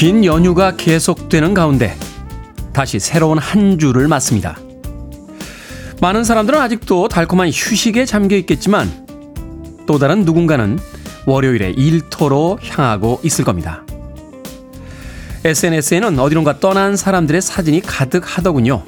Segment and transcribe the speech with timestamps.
[0.00, 1.94] 긴 연휴가 계속되는 가운데
[2.72, 4.58] 다시 새로운 한 주를 맞습니다.
[6.00, 9.06] 많은 사람들은 아직도 달콤한 휴식에 잠겨 있겠지만
[9.86, 10.78] 또 다른 누군가는
[11.26, 13.84] 월요일에 일터로 향하고 있을 겁니다.
[15.44, 18.82] SNS에는 어디론가 떠난 사람들의 사진이 가득 하더군요.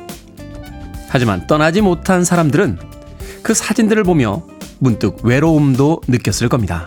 [1.10, 2.78] 하지만 떠나지 못한 사람들은
[3.42, 4.46] 그 사진들을 보며
[4.78, 6.86] 문득 외로움도 느꼈을 겁니다.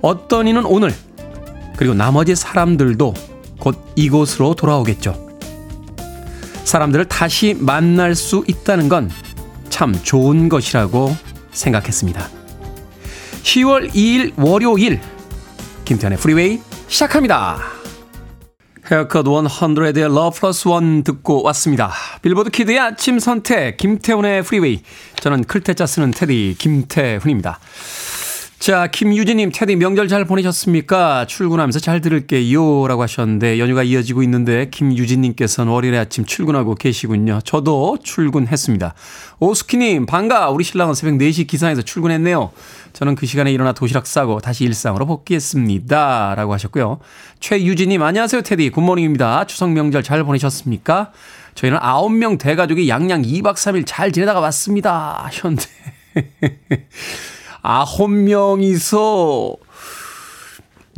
[0.00, 0.94] 어떤 이는 오늘
[1.78, 3.14] 그리고 나머지 사람들도
[3.58, 5.28] 곧 이곳으로 돌아오겠죠.
[6.64, 9.08] 사람들을 다시 만날 수 있다는 건
[9.78, 11.16] 참 좋은 것이라고
[11.52, 12.28] 생각했습니다.
[13.44, 15.00] 10월 2일 월요일
[15.84, 17.58] 김태훈의 프리웨이 시작합니다.
[18.90, 21.92] 헤어컷 100의 Love Plus 1 듣고 왔습니다.
[22.22, 24.82] 빌보드 kid의 아침 선택 김태훈의 프리웨이
[25.20, 27.60] 저는 클 태 자 쓰는 태디 김태훈입니다.
[28.58, 31.26] 자, 김유진님, 태디 명절 잘 보내셨습니까?
[31.26, 32.88] 출근하면서 잘 들을게요.
[32.88, 37.38] 라고 하셨는데, 연휴가 이어지고 있는데, 김유진님께서는 월요일 아침 출근하고 계시군요.
[37.44, 38.94] 저도 출근했습니다.
[39.38, 40.50] 오스키님, 반가!
[40.50, 42.50] 우리 신랑은 새벽 4시 기상에서 출근했네요.
[42.94, 46.34] 저는 그 시간에 일어나 도시락 싸고 다시 일상으로 복귀했습니다.
[46.36, 46.98] 라고 하셨고요.
[47.38, 48.70] 최유진님, 안녕하세요, 태디.
[48.70, 49.46] Good morning입니다.
[49.46, 51.12] 추석 명절 잘 보내셨습니까?
[51.54, 55.20] 저희는 9명 대가족이 양양 2박 3일 잘 지내다가 왔습니다.
[55.26, 55.64] 하셨는데.
[57.62, 59.56] 아홉 명이서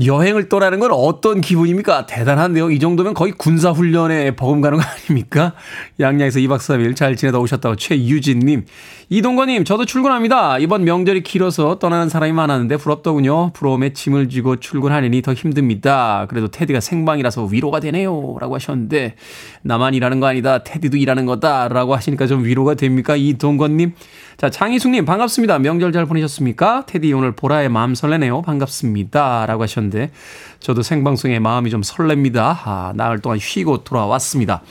[0.04, 2.06] 여행을 떠나는 건 어떤 기분입니까?
[2.06, 2.70] 대단한데요.
[2.70, 5.52] 이 정도면 거의 군사훈련에 버금가는 거 아닙니까?
[5.98, 8.64] 양양에서 2박 3일 잘 지내다 오셨다고 최유진님.
[9.12, 10.58] 이동건님, 저도 출근합니다.
[10.58, 13.50] 이번 명절이 길어서 떠나는 사람이 많았는데 부럽더군요.
[13.54, 16.26] 부러움에 짐을 지고 출근하느니 더 힘듭니다.
[16.28, 18.36] 그래도 테디가 생방이라서 위로가 되네요.
[18.40, 19.16] 라고 하셨는데,
[19.62, 20.62] 나만 일하는 거 아니다.
[20.62, 21.66] 테디도 일하는 거다.
[21.66, 23.16] 라고 하시니까 좀 위로가 됩니까?
[23.16, 23.94] 이동건님.
[24.36, 25.58] 자, 장희숙님, 반갑습니다.
[25.58, 26.86] 명절 잘 보내셨습니까?
[26.86, 28.42] 테디 오늘 보라의 마음 설레네요.
[28.42, 29.44] 반갑습니다.
[29.46, 30.12] 라고 하셨는데,
[30.60, 32.58] 저도 생방송에 마음이 좀 설렙니다.
[32.62, 34.62] 아, 나흘 동안 쉬고 돌아왔습니다.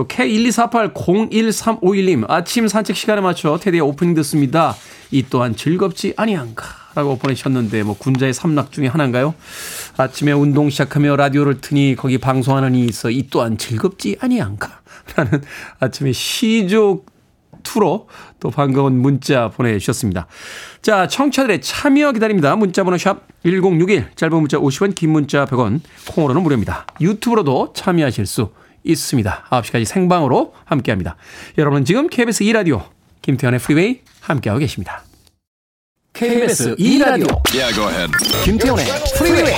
[0.00, 4.74] 또 K128013551님, 아침 산책 시간에 맞춰 테디의 오프닝 듣습니다.
[5.10, 6.64] 이 또한 즐겁지 아니한가?
[6.94, 9.34] 라고 보내셨는데, 뭐, 군자의 삼락 중에 하나인가요?
[9.98, 14.80] 아침에 운동 시작하며 라디오를 트니 거기 방송하는 이 있어 이 또한 즐겁지 아니한가?
[15.16, 15.42] 라는
[15.80, 17.04] 아침에 시조
[17.62, 20.28] 투로 또 반가운 문자 보내주셨습니다.
[20.80, 22.56] 자, 청취자들의 참여 기다립니다.
[22.56, 26.86] 문자번호 샵 1061, 짧은 문자 50원, 긴 문자 100원, 콩으로는 무료입니다.
[27.02, 28.48] 유튜브로도 참여하실 수
[28.84, 29.46] 있습니다.
[29.50, 31.16] 9시까지 생방으로 함께합니다.
[31.58, 32.84] 여러분은 지금 KBS 2라디오
[33.22, 35.04] 김태훈의 프리웨이 함께하고 계십니다.
[36.12, 37.74] KBS 2라디오 yeah,
[38.44, 38.84] 김태현의
[39.16, 39.54] 프리웨이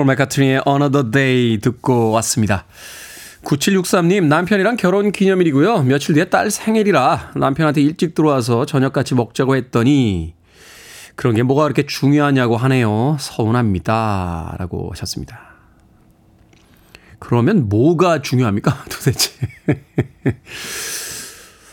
[0.00, 2.64] 폴 맥카트니의 Another Day 듣고 왔습니다.
[3.44, 5.82] 9763님, 남편이랑 결혼 기념일이고요.
[5.82, 10.34] 며칠 뒤에 딸 생일이라 남편한테 일찍 들어와서 저녁 같이 먹자고 했더니
[11.16, 13.18] 그런 게 뭐가 그렇게 중요하냐고 하네요.
[13.20, 14.56] 서운합니다.
[14.58, 15.38] 라고 하셨습니다.
[17.18, 18.84] 그러면 뭐가 중요합니까?
[18.88, 19.32] 도대체.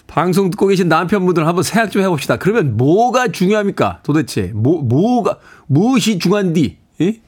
[0.07, 2.35] 방송 듣고 계신 남편분들 한번 생각 좀 해봅시다.
[2.35, 4.01] 그러면 뭐가 중요합니까?
[4.03, 4.51] 도대체.
[4.53, 5.38] 뭐, 뭐가,
[5.68, 6.77] 무엇이 중요한디?
[7.00, 7.21] 예?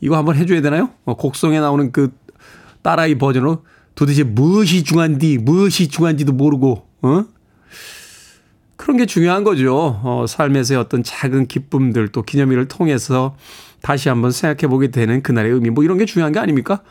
[0.00, 0.90] 이거 한번 해줘야 되나요?
[1.04, 2.12] 어, 곡성에 나오는 그
[2.82, 3.64] 딸아이 버전으로
[3.94, 7.24] 도대체 무엇이 중요한디, 무엇이 중요한지도 모르고, 어?
[8.76, 10.00] 그런 게 중요한 거죠.
[10.02, 13.36] 어, 삶에서의 어떤 작은 기쁨들 또 기념일을 통해서
[13.82, 16.82] 다시 한번 생각해 보게 되는 그날의 의미, 뭐 이런 게 중요한 게 아닙니까?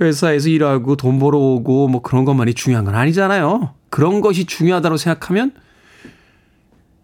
[0.00, 3.74] 회사에서 일하고 돈 벌어오고 뭐 그런 것만이 중요한 건 아니잖아요.
[3.90, 5.52] 그런 것이 중요하다고 생각하면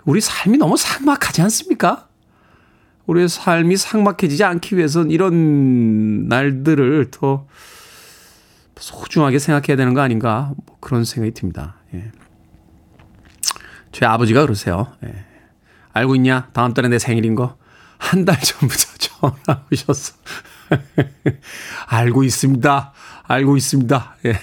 [0.06, 2.05] 우리 삶이 너무 삭막하지 않습니까?
[3.06, 7.46] 우리의 삶이 삭막해지지 않기 위해서는 이런 날들을 더
[8.78, 11.76] 소중하게 생각해야 되는 거 아닌가 뭐 그런 생각이 듭니다.
[11.94, 12.10] 예.
[13.92, 14.92] 제 아버지가 그러세요.
[15.04, 15.24] 예.
[15.92, 16.48] 알고 있냐?
[16.52, 17.56] 다음 달에 내 생일인 거.
[17.98, 20.14] 한 달 전부터 전화 오셨어.
[21.88, 22.92] 알고 있습니다.
[23.28, 24.16] 알고 있습니다.
[24.26, 24.34] 예.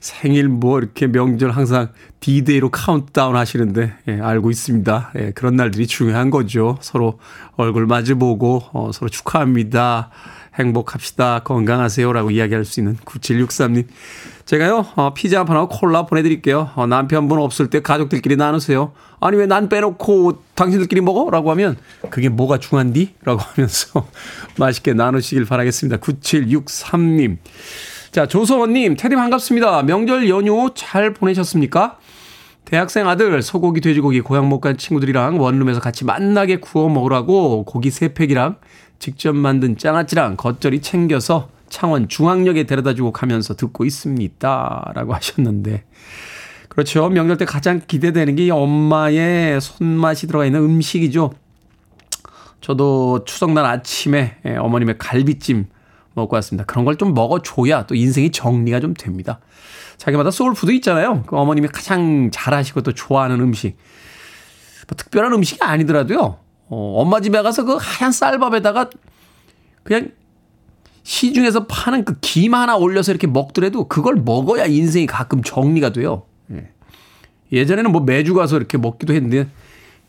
[0.00, 1.88] 생일 뭐 이렇게 명절 항상
[2.20, 5.12] 디데이로 카운트다운 하시는데, 예, 알고 있습니다.
[5.16, 6.78] 예, 그런 날들이 중요한 거죠.
[6.80, 7.18] 서로
[7.56, 10.10] 얼굴 마주보고, 어, 서로 축하합니다.
[10.58, 11.40] 행복합시다.
[11.40, 13.86] 건강하세요라고 이야기할 수 있는 9763님.
[14.44, 16.70] 제가요, 어, 피자 한 판하고 콜라 보내드릴게요.
[16.74, 18.92] 어, 남편분 없을 때 가족들끼리 나누세요.
[19.20, 21.30] 아니, 왜 난 빼놓고 당신들끼리 먹어?
[21.30, 21.76] 라고 하면,
[22.10, 23.14] 그게 뭐가 중한디?
[23.24, 24.06] 라고 하면서
[24.58, 25.98] 맛있게 나누시길 바라겠습니다.
[25.98, 27.38] 9763님.
[28.10, 29.84] 자, 조서원님, 테디 반갑습니다.
[29.84, 31.98] 명절 연휴 잘 보내셨습니까?
[32.64, 38.14] 대학생 아들 소고기, 돼지고기 고향 못 간 친구들이랑 원룸에서 같이 만나게 구워 먹으라고 고기 세
[38.14, 38.56] 팩이랑
[39.02, 44.92] 직접 만든 장아찌랑 겉절이 챙겨서 창원 중앙역에 데려다 주고 가면서 듣고 있습니다.
[44.94, 45.82] 라고 하셨는데.
[46.68, 47.08] 그렇죠.
[47.08, 51.32] 명절 때 가장 기대되는 게 엄마의 손맛이 들어가 있는 음식이죠.
[52.60, 55.66] 저도 추석날 아침에 예, 어머님의 갈비찜
[56.14, 56.64] 먹고 왔습니다.
[56.64, 59.40] 그런 걸 좀 먹어줘야 또 인생이 정리가 좀 됩니다.
[59.96, 61.24] 자기마다 soul food 있잖아요.
[61.26, 63.76] 그 어머님이 가장 잘하시고 또 좋아하는 음식.
[64.86, 66.41] 뭐 특별한 음식이 아니더라도요.
[66.74, 68.88] 어, 엄마 집에 가서 그 하얀 쌀밥에다가
[69.82, 70.10] 그냥
[71.02, 76.22] 시중에서 파는 그 김 하나 올려서 이렇게 먹더라도 그걸 먹어야 인생이 가끔 정리가 돼요.
[76.50, 76.70] 예.
[77.52, 79.48] 예전에는 뭐 매주 가서 이렇게 먹기도 했는데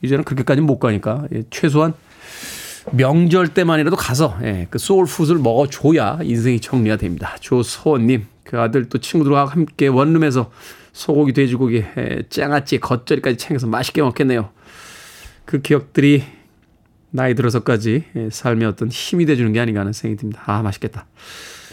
[0.01, 1.94] 이제는 그렇게까지는 못 가니까 예, 최소한
[2.92, 7.36] 명절 때만이라도 가서 예, 그 soul food를 먹어줘야 인생이 정리가 됩니다.
[7.42, 10.50] 조소원님, 그 아들 또 친구들과 함께 원룸에서
[10.94, 14.50] 소고기, 돼지고기, 예, 짱아찌, 겉절이까지 챙겨서 맛있게 먹겠네요.
[15.44, 16.24] 그 기억들이
[17.15, 20.42] 나이 들어서까지 예, 삶의 어떤 힘이 돼주는 게 아닌가 하는 생각이 듭니다.
[20.45, 21.06] 아, 맛있겠다.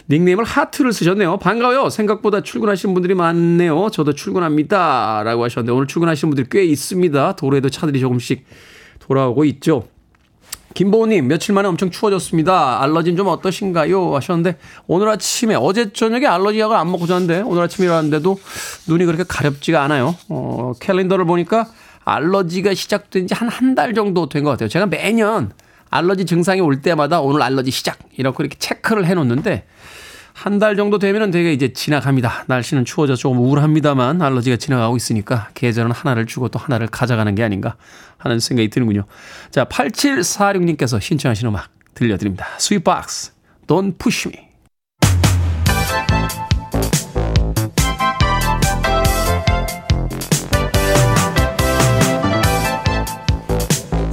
[0.07, 1.37] 닉네임을 하트를 쓰셨네요.
[1.37, 1.89] 반가워요.
[1.89, 3.89] 생각보다 출근하시는 분들이 많네요.
[3.91, 5.23] 저도 출근합니다.
[5.23, 7.35] 라고 하셨는데 오늘 출근하시는 분들이 꽤 있습니다.
[7.37, 8.45] 도로에도 차들이 조금씩
[8.99, 9.87] 돌아오고 있죠.
[10.73, 12.81] 김보우님, 며칠 만에 엄청 추워졌습니다.
[12.81, 14.15] 알러지는 좀 어떠신가요?
[14.15, 18.39] 하셨는데, 오늘 아침에, 어제 저녁에 알러지 약을 안 먹고 잤는데, 오늘 아침에 일어났는데도
[18.87, 20.15] 눈이 그렇게 가렵지가 않아요.
[20.29, 21.67] 어, 캘린더를 보니까
[22.05, 24.69] 알러지가 시작된 지 한 한 달 정도 된 것 같아요.
[24.69, 25.51] 제가 매년
[25.89, 29.65] 알러지 증상이 올 때마다 오늘 알러지 시작 이렇게 이렇게 체크를 해 놓는데
[30.33, 32.45] 한 달 정도 되면은 되게 이제 지나갑니다.
[32.47, 37.75] 날씨는 추워져 조금 우울합니다만 알러지가 지나가고 있으니까 계절은 하나를 주고 또 하나를 가져가는 게 아닌가
[38.17, 39.03] 하는 생각이 드는군요.
[39.51, 42.47] 자, 8746님께서 신청하신 음악 들려드립니다.
[42.57, 43.33] Sweetbox,
[43.67, 44.50] Don't Push Me.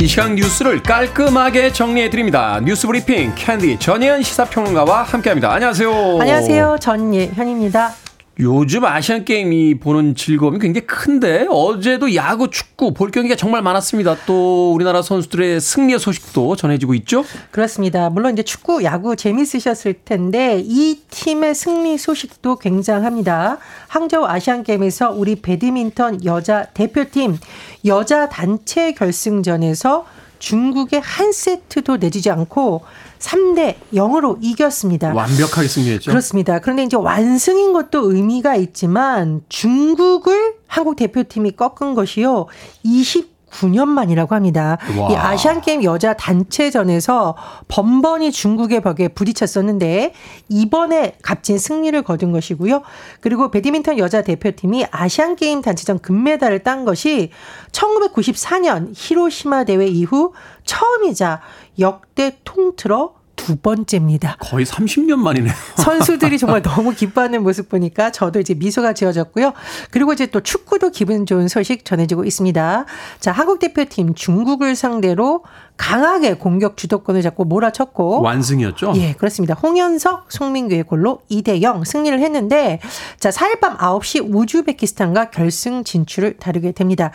[0.01, 2.61] 이 시간 뉴스를 깔끔하게 정리해 드립니다.
[2.65, 5.53] 뉴스 브리핑 캔디 전예현 시사평론가와 함께합니다.
[5.53, 6.19] 안녕하세요.
[6.21, 6.77] 안녕하세요.
[6.81, 7.95] 전예현입니다.
[8.41, 14.17] 요즘 아시안 게임이 보는 즐거움이 굉장히 큰데 어제도 야구, 축구 볼 경기가 정말 많았습니다.
[14.27, 17.25] 또 우리나라 선수들의 승리 소식도 전해지고 있죠?
[17.51, 18.09] 그렇습니다.
[18.11, 23.59] 물론 이제 축구, 야구 재밌으셨을 텐데 이 팀의 승리 소식도 굉장합니다.
[23.89, 27.39] 항저우 아시안 게임에서 우리 배드민턴 여자 대표팀
[27.85, 30.07] 여자 단체 결승전에서
[30.39, 32.83] 중국의 한 세트도 내주지 않고
[33.19, 35.13] 3대 0으로 이겼습니다.
[35.13, 36.11] 완벽하게 승리했죠.
[36.11, 36.61] 그렇습니다.
[36.61, 42.47] 그런데 이제 완승인 것도 의미가 있지만 중국을 한국 대표팀이 꺾은 것이요.
[42.85, 44.79] 20 9년 만이라고 합니다.
[44.99, 45.11] 와.
[45.11, 47.37] 이 아시안 게임 여자 단체전에서
[47.69, 50.13] 번번이 중국의 벽에 부딪혔었는데
[50.49, 52.83] 이번에 값진 승리를 거둔 것이고요.
[53.21, 57.31] 그리고 배드민턴 여자 대표팀이 아시안 게임 단체전 금메달을 딴 것이
[57.73, 60.33] 1994년 히로시마 대회 이후
[60.65, 61.41] 처음이자
[61.79, 63.18] 역대 통틀어
[63.49, 64.37] 두 번째입니다.
[64.41, 65.55] 거의 30년 만이네요.
[65.83, 69.55] 선수들이 정말 너무 기뻐하는 모습 보니까 저도 이제 미소가 지어졌고요.
[69.91, 72.85] 그리고 이제 또 축구도 기분 좋은 소식 전해지고 있습니다.
[73.21, 75.45] 자, 한국 대표팀 중국을 상대로
[75.79, 78.93] 강하게 공격 주도권을 잡고 몰아쳤고 완승이었죠?
[78.97, 79.55] 예, 그렇습니다.
[79.55, 82.81] 홍현석, 송민규의 골로 2대 0 승리를 했는데
[83.19, 87.13] 자, 4일 밤 9시 우즈베키스탄과 결승 진출을 다루게 됩니다.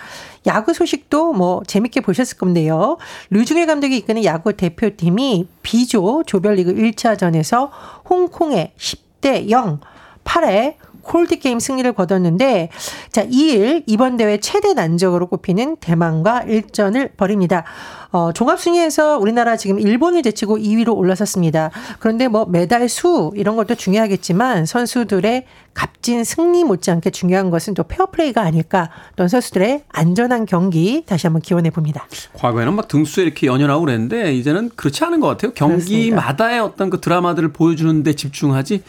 [0.47, 2.97] 야구 소식도 뭐 재밌게 보셨을 건데요.
[3.29, 7.69] 류중일 감독이 이끄는 야구 대표팀이 B조 조별리그 1차전에서
[8.09, 9.81] 홍콩에 10대 0
[10.23, 12.69] 8회 콜드 게임 승리를 거뒀는데
[13.11, 17.65] 자 2일 이번 대회 최대 난적으로 꼽히는 대만과 일전을 벌입니다.
[18.13, 21.71] 어, 종합 순위에서 우리나라 지금 일본을 제치고 2위로 올라섰습니다.
[21.97, 28.39] 그런데 뭐 메달 수 이런 것도 중요하겠지만 선수들의 값진 승리 못지않게 중요한 것은 또 페어플레이가
[28.39, 32.05] 아닐까 또 선수들의 안전한 경기 다시 한번 기원해 봅니다.
[32.33, 35.53] 과거에는 막 등수에 이렇게 연연하고 그랬는데 이제는 그렇지 않은 것 같아요.
[35.53, 38.83] 경기마다의 어떤 그 드라마들을 보여주는데 집중하지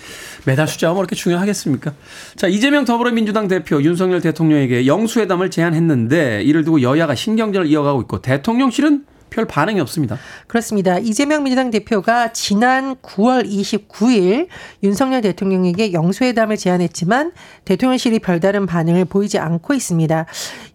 [0.45, 1.95] 메달 숫자가 뭐 이렇게 중요하겠습니까?
[2.37, 9.14] 자 이재명 더불어민주당 대표 윤석열 대통령에게 영수회담을 제안했는데 이를 두고 여야가 신경전을 이어가고 있고 대통령실은
[9.35, 10.17] 별 반응이 없습니다.
[10.47, 10.99] 그렇습니다.
[10.99, 14.47] 이재명 민주당 대표가 지난 9월 29일
[14.85, 17.33] 윤석열 대통령에게 영수회담을 제안했지만
[17.65, 20.27] 대통령실이 별다른 반응을 보이지 않고 있습니다.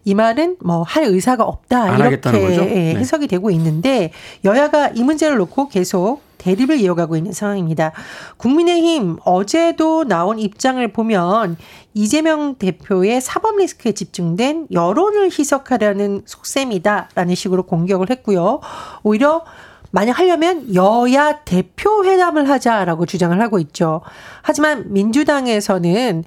[0.04, 2.94] 이 말은 뭐 할 의사가 없다 이렇게 예, 네.
[2.96, 4.12] 해석이 되고 있는데
[4.44, 7.92] 여야가 이 문제를 놓고 계속 대립을 이어가고 있는 상황입니다.
[8.38, 11.56] 국민의힘 어제도 나온 입장을 보면
[11.94, 18.60] 이재명 대표의 사법 리스크에 집중된 여론을 희석하려는 속셈이다라는 식으로 공격을 했고요.
[19.02, 19.44] 오히려
[19.92, 24.00] 만약 하려면 여야 대표 회담을 하자라고 주장을 하고 있죠.
[24.42, 26.24] 하지만 민주당에서는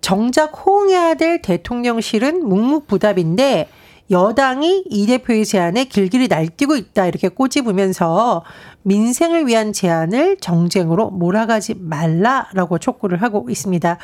[0.00, 3.68] 정작 호응해야 될 대통령실은 묵묵부답인데
[4.10, 8.44] 여당이 이 대표의 제안에 길길이 날뛰고 있다 이렇게 꼬집으면서
[8.82, 13.98] 민생을 위한 제안을 정쟁으로 몰아가지 말라라고 촉구를 하고 있습니다.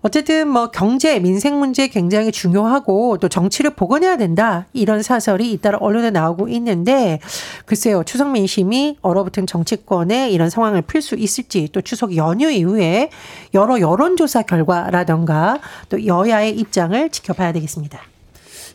[0.00, 6.10] 어쨌든 뭐 경제, 민생 문제 굉장히 중요하고 또 정치를 복원해야 된다 이런 사설이 잇따라 언론에
[6.10, 7.20] 나오고 있는데
[7.66, 13.10] 글쎄요 추석 민심이 얼어붙은 정치권에 이런 상황을 풀 수 있을지 또 추석 연휴 이후에
[13.52, 15.58] 여러 여론조사 결과라던가
[15.90, 18.13] 또 여야의 입장을 지켜봐야 되겠습니다.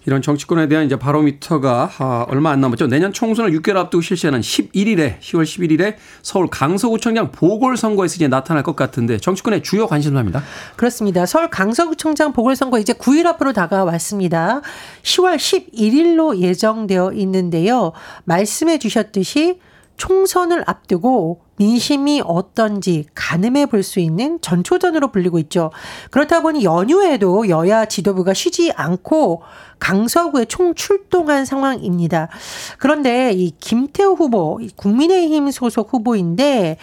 [0.05, 2.87] 이런 정치권에 대한 이제 바로미터가 아, 얼마 안 남았죠.
[2.87, 9.17] 내년 총선을 6개월 앞두고 실시하는 11일에 10월 11일에 서울 강서구청장 보궐선거에서 이제 나타날 것 같은데
[9.17, 10.43] 정치권의 주요 관심사입니다.
[10.75, 11.25] 그렇습니다.
[11.25, 14.61] 서울 강서구청장 보궐선거 이제 9일 앞으로 다가왔습니다.
[15.03, 17.91] 10월 11일로 예정되어 있는데요.
[18.25, 19.59] 말씀해 주셨듯이
[19.99, 25.71] 총선을 앞두고 민심이 어떤지 가늠해 볼 수 있는 전초전으로 불리고 있죠.
[26.09, 29.41] 그렇다 보니 연휴에도 여야 지도부가 쉬지 않고
[29.79, 32.29] 강서구에 총 출동한 상황입니다.
[32.77, 36.77] 그런데 이 김태호 후보, 국민의힘 소속 후보인데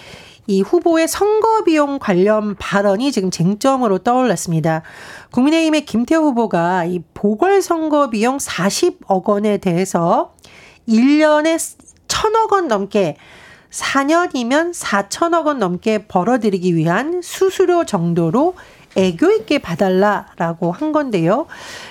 [0.47, 4.83] 이 후보의 선거 비용 관련 발언이 지금 쟁점으로 떠올랐습니다.
[5.33, 10.35] 국민의힘의 김태호 후보가 이 보궐선거 비용 40억 원에 대해서
[10.89, 11.59] 1년에
[12.17, 13.17] 1000억 원 넘게
[13.71, 18.55] 4년이면 4천억 원 넘게 벌어들이기 위한 수수료 정도로
[18.97, 21.47] 애교 있게 봐달라라고 한 건데요.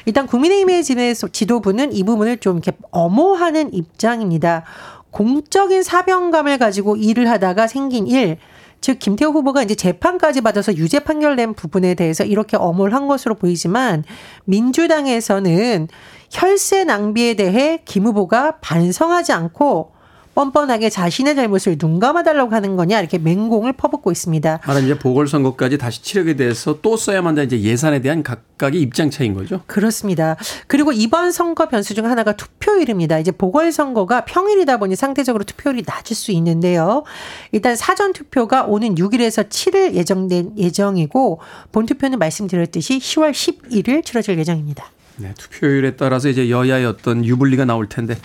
[0.05, 4.63] 일단 국민의힘의 지도부는 이 부분을 좀 이렇게 엄호하는 입장입니다.
[5.11, 8.37] 공적인 사명감을 가지고 일을 하다가 생긴 일,
[8.81, 14.03] 즉 김태호 후보가 이제 재판까지 받아서 유죄 판결된 부분에 대해서 이렇게 엄호를 한 것으로 보이지만
[14.45, 15.87] 민주당에서는
[16.31, 19.94] 혈세 낭비에 대해 김 후보가 반성하지 않고
[20.35, 24.59] 뻔뻔하게 자신의 잘못을 눈 감아달라고 하는 거냐 이렇게 맹공을 퍼붓고 있습니다.
[24.61, 29.33] 하나 이제 보궐선거까지 다시 치르게 돼서 또 써야만 되는 이제 예산에 대한 각각의 입장 차인
[29.33, 29.61] 거죠.
[29.65, 30.35] 그렇습니다.
[30.67, 33.19] 그리고 이번 선거 변수 중 하나가 투표율입니다.
[33.19, 37.03] 이제 보궐선거가 평일이다 보니 상대적으로 투표율이 낮을 수 있는데요.
[37.51, 41.39] 일단 사전 투표가 오는 6일에서 7일 예정된 예정이고
[41.71, 44.91] 본 투표는 말씀드렸듯이 10월 11일 치러질 예정입니다.
[45.17, 48.17] 네, 투표율에 따라서 이제 여야의 어떤 유불리가 나올 텐데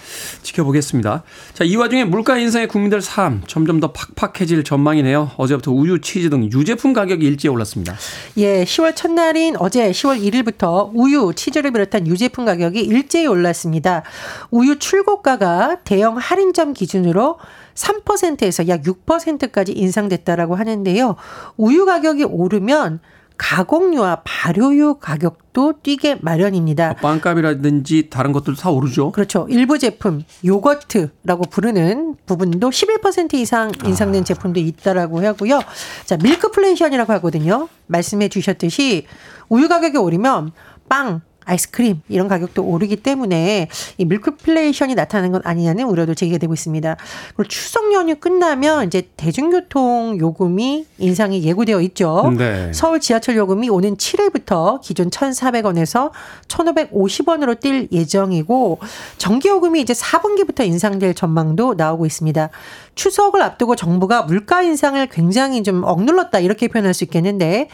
[0.43, 1.23] 지켜보겠습니다.
[1.55, 5.31] 자, 이 와중에 물가 인상의 국민들 삶 점점 더 팍팍해질 전망이네요.
[5.37, 7.95] 어제부터 우유, 치즈 등 유제품 가격이 일제히 올랐습니다.
[8.39, 14.03] 예, 10월 첫날인 어제 10월 1일부터 우유, 치즈를 비롯한 유제품 가격이 일제히 올랐습니다.
[14.51, 17.39] 우유 출고가가 대형 할인점 기준으로
[17.75, 21.15] 3%에서 약 6%까지 인상됐다라고 하는데요.
[21.57, 23.01] 우유 가격이 오르면
[23.41, 26.95] 가공유와 발효유 가격도 뛰게 마련입니다.
[26.97, 29.13] 빵값이라든지 다른 것들도 다 오르죠.
[29.13, 29.47] 그렇죠.
[29.49, 34.25] 일부 제품 요거트라고 부르는 부분도 11% 이상 인상된 아.
[34.25, 35.61] 제품도 있다라고 하고요.
[36.05, 37.69] 자, 밀크플레이션이라고 하거든요.
[37.87, 39.07] 말씀해 주셨듯이
[39.49, 40.53] 우유 가격이 오르면
[40.91, 46.97] 빵, 아이스크림 이런 가격도 오르기 때문에 이 밀크플레이션이 나타나는 건 아니냐는 우려도 제기되고 있습니다.
[47.37, 52.33] 그리고 추석 연휴 끝나면 이제 대중교통 요금이 인상이 예고되어 있죠.
[52.37, 52.73] 네.
[52.73, 56.11] 서울 지하철 요금이 오는 7일부터 기존 1,400원에서
[56.49, 58.78] 1,550원으로 뛸 예정이고
[59.19, 62.49] 전기 요금이 이제 4분기부터 인상될 전망도 나오고 있습니다.
[62.95, 67.69] 추석을 앞두고 정부가 물가 인상을 굉장히 좀 억눌렀다 이렇게 표현할 수 있겠는데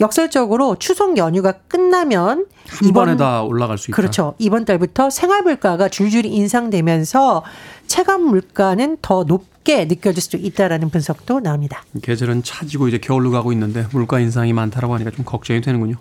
[0.00, 3.96] 역설적으로 추석 연휴가 끝나면 한 이번, 번에 다 올라갈 수 있다.
[3.96, 4.34] 그렇죠.
[4.38, 7.44] 이번 달부터 생활 물가가 줄줄이 인상되면서
[7.86, 11.84] 체감 물가는 더 높게 느껴질 수 있다라는 분석도 나옵니다.
[12.02, 15.96] 계절은 차지고 이제 겨울로 가고 있는데 물가 인상이 많다라고 하니까 좀 걱정이 되는군요.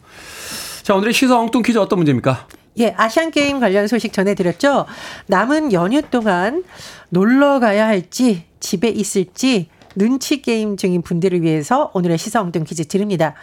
[0.83, 2.47] 자, 오늘의 시사 엉뚱 퀴즈 어떤 문제입니까?
[2.77, 4.85] 예, 아시안 게임 관련 소식 전해드렸죠.
[5.27, 6.63] 남은 연휴 동안
[7.09, 13.33] 놀러 가야 할지 집에 있을지 눈치 게임 중인 분들을 위해서 오늘의 시사 엉뚱 퀴즈 드립니다.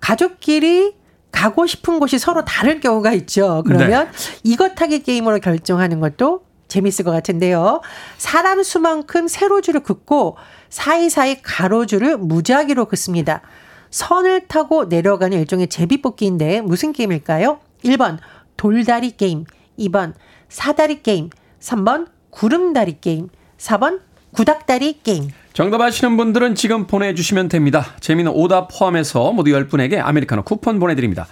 [0.00, 0.94] 가족끼리
[1.30, 3.62] 가고 싶은 곳이 서로 다를 경우가 있죠.
[3.66, 4.40] 그러면 네.
[4.44, 7.80] 이것 하기 게임으로 결정하는 것도 재밌을 것 같은데요.
[8.18, 10.36] 사람 수만큼 세로줄을 긋고
[10.70, 13.42] 사이사이 가로줄을 무작위로 긋습니다.
[13.90, 17.60] 선을 타고 내려가는 일종의 제비뽑기인데 무슨 게임일까요?
[17.84, 18.18] 1번
[18.56, 19.44] 돌다리 게임,
[19.78, 20.12] 2번
[20.48, 24.00] 사다리 게임, 3번 구름다리 게임, 4번
[24.32, 25.30] 구닥다리 게임.
[25.58, 27.84] 정답 아시는 분들은 지금 보내주시면 됩니다.
[27.98, 31.26] 재밌는 오답 포함해서 모두 10분에게 아메리카노 쿠폰 보내드립니다.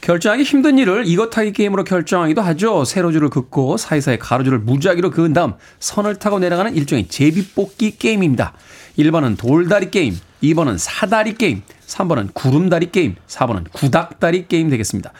[0.00, 2.84] 결정하기 힘든 일을 이것 타기 게임으로 결정하기도 하죠.
[2.84, 8.52] 세로줄을 긋고 사이사이 가로줄을 무작위로 그은 다음 선을 타고 내려가는 일종의 제비뽑기 게임입니다.
[8.98, 15.12] 1번은 돌다리 게임, 2번은 사다리 게임, 3번은 구름다리 게임, 4번은 구닥다리 게임 되겠습니다.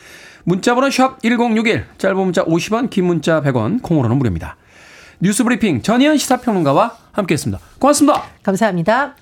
[0.44, 4.56] 문자번호 샵 1061, 짧은 문자 50원, 긴 문자 100원, 콩으로는 무료입니다.
[5.22, 7.62] 뉴스 브리핑 전희연 시사평론가와 함께했습니다.
[7.78, 8.24] 고맙습니다.
[8.42, 9.14] 감사합니다.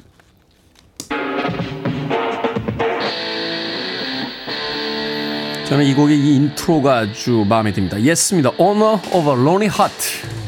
[5.68, 8.00] 저는 이 곡의 이 인트로가 아주 마음에 듭니다.
[8.00, 8.50] Yes입니다.
[8.58, 10.39] Owner of a Lonely Heart.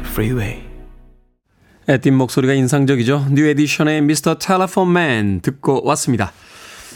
[0.00, 0.62] Freeway.
[1.88, 3.26] 앳된 목소리가 인상적이죠.
[3.30, 4.38] New Edition의 Mr.
[4.38, 6.32] Telephone Man 듣고 왔습니다.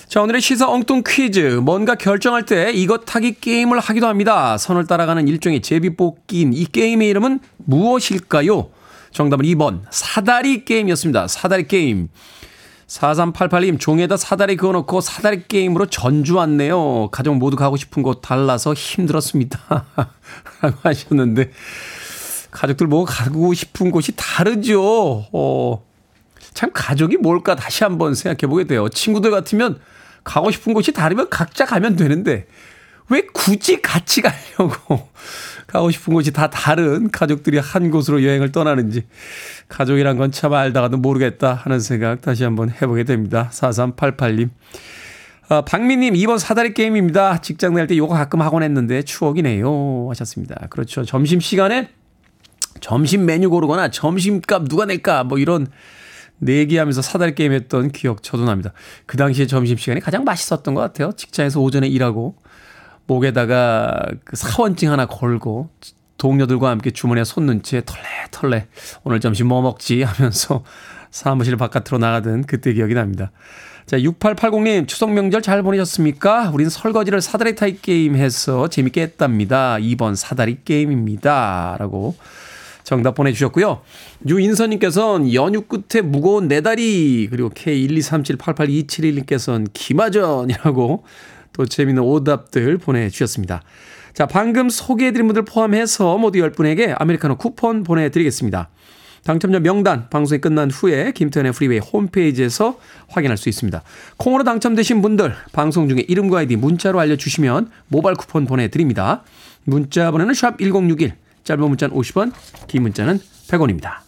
[0.09, 1.61] 자, 오늘의 시사 엉뚱 퀴즈.
[1.63, 4.57] 뭔가 결정할 때 이것 타기 게임을 하기도 합니다.
[4.57, 8.71] 선을 따라가는 일종의 제비뽑기인 이 게임의 이름은 무엇일까요?
[9.11, 9.81] 정답은 2번.
[9.91, 11.27] 사다리 게임이었습니다.
[11.27, 12.09] 사다리 게임.
[12.87, 17.09] 4388님, 종이에다 사다리 그어놓고 사다리 게임으로 전주 왔네요.
[17.11, 19.59] 가족 모두 가고 싶은 곳 달라서 힘들었습니다.
[20.63, 21.51] 라고 하셨는데,
[22.57, 25.27] 가족들 뭐 가고 싶은 곳이 다르죠.
[25.31, 25.85] 어,
[26.55, 28.89] 참 가족이 뭘까 다시 한번 생각해 보게 돼요.
[28.89, 29.79] 친구들 같으면
[30.25, 32.47] 가고 싶은 곳이 다르면 각자 가면 되는데
[33.11, 35.07] 왜 굳이 같이 가려고
[35.69, 39.05] 가고 싶은 곳이 다 다른 가족들이 한 곳으로 여행을 떠나는지
[39.69, 43.51] 가족이란 건 참 알다가도 모르겠다 하는 생각 다시 한번 해보게 됩니다.
[43.53, 44.49] 4388님.
[45.49, 47.43] 아, 박민님, 2번 사다리 게임입니다.
[47.43, 50.09] 직장 낼때 요거 가끔 하곤 했는데 추억이네요.
[50.09, 50.67] 하셨습니다.
[50.71, 51.05] 그렇죠.
[51.05, 51.91] 점심시간에
[52.81, 55.67] 점심 메뉴 고르거나 점심값 누가 낼까 뭐 이런
[56.39, 58.73] 내기하면서 사다리 게임 했던 기억 저도 납니다.
[59.07, 61.13] 그 당시에 점심시간이 가장 맛있었던 것 같아요.
[61.17, 62.37] 직장에서 오전에 일하고
[63.07, 65.71] 목에다가 그 사원증 하나 걸고
[66.19, 68.67] 동료들과 함께 주머니에 손 넣은 채 털레털레
[69.05, 70.65] 오늘 점심 뭐 먹지 하면서
[71.11, 73.31] 사무실 바깥으로 나가던 그때 기억이 납니다.
[73.87, 76.51] 자, 6880님, 추석 명절 잘 보내셨습니까?
[76.53, 79.77] 우린 설거지를 사다리 타기 게임 해서 재밌게 했답니다.
[79.77, 81.77] 2번 사다리 게임입니다.
[81.79, 82.17] 라고
[82.87, 83.83] 정답 보내주셨고요.
[84.29, 91.03] 유인선님께서는 연휴 끝에 무거운 네 다리 그리고 K123788271님께서는 기마전이라고
[91.53, 93.65] 또 재미있는 오답들 보내주셨습니다.
[94.15, 98.69] 자, 방금 소개해드린 분들 포함해서 모두 10분에게 아메리카노 쿠폰 보내드리겠습니다.
[99.25, 103.83] 당첨자 명단 방송이 끝난 후에 김태훈의 Freeway 홈페이지에서 확인할 수 있습니다.
[104.17, 109.25] 콩으로 당첨되신 분들 방송 중에 이름과 아이디 문자로 알려주시면 모바일 쿠폰 보내드립니다.
[109.65, 111.15] 문자 번호는 샵 1061,
[111.47, 112.33] 짧은 문자는 50원,
[112.67, 114.01] 긴 문자는 100원입니다.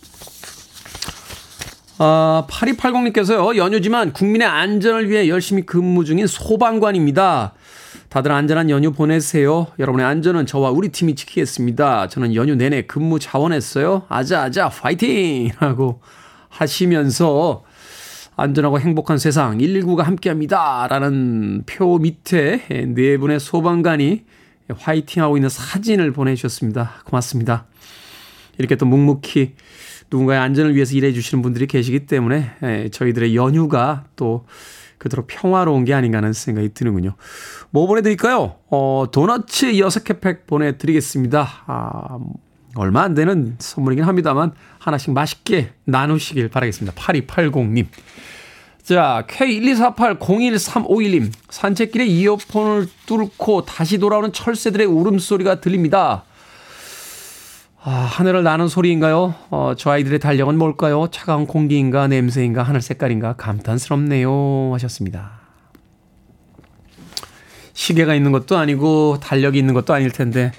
[1.98, 7.54] 아, 8280님께서요, 연휴지만 국민의 안전을 위해 열심히 근무 중인 소방관입니다.
[8.08, 9.68] 다들 안전한 연휴 보내세요.
[9.78, 12.08] 여러분의 안전은 저와 우리 팀이 지키겠습니다.
[12.08, 14.02] 저는 연휴 내내 근무 자원했어요.
[14.08, 15.50] 아자아자 파이팅!
[15.60, 16.00] 라고
[16.48, 17.64] 하시면서
[18.36, 20.86] 안전하고 행복한 세상 119가 함께합니다.
[20.88, 24.24] 라는 표 밑에 네 분의 소방관이
[24.76, 27.02] 화이팅하고 있는 사진을 보내주셨습니다.
[27.04, 27.66] 고맙습니다.
[28.58, 29.54] 이렇게 또 묵묵히
[30.10, 34.46] 누군가의 안전을 위해서 일해 주시는 분들이 계시기 때문에 저희들의 연휴가 또
[34.98, 37.14] 그대로 평화로운 게 아닌가 하는 생각이 드는군요.
[37.70, 38.56] 뭐 보내드릴까요?
[38.68, 41.48] 어, 도너츠 6개 팩 보내드리겠습니다.
[41.66, 42.18] 아,
[42.74, 47.00] 얼마 안 되는 선물이긴 합니다만 하나씩 맛있게 나누시길 바라겠습니다.
[47.00, 47.86] 8280님.
[48.88, 51.30] 자, K124801351님.
[51.50, 56.24] 산책길에 이어폰을 뚫고 다시 돌아오는 철새들의 울음소리가 들립니다.
[57.82, 59.34] 아, 하늘을 나는 소리인가요?
[59.50, 61.08] 어, 저 아이들의 달력은 뭘까요?
[61.12, 64.70] 차가운 공기인가, 냄새인가, 하늘 색깔인가, 감탄스럽네요.
[64.72, 65.32] 하셨습니다.
[67.74, 70.52] 시계가 있는 것도 아니고, 달력이 있는 것도 아닐 텐데,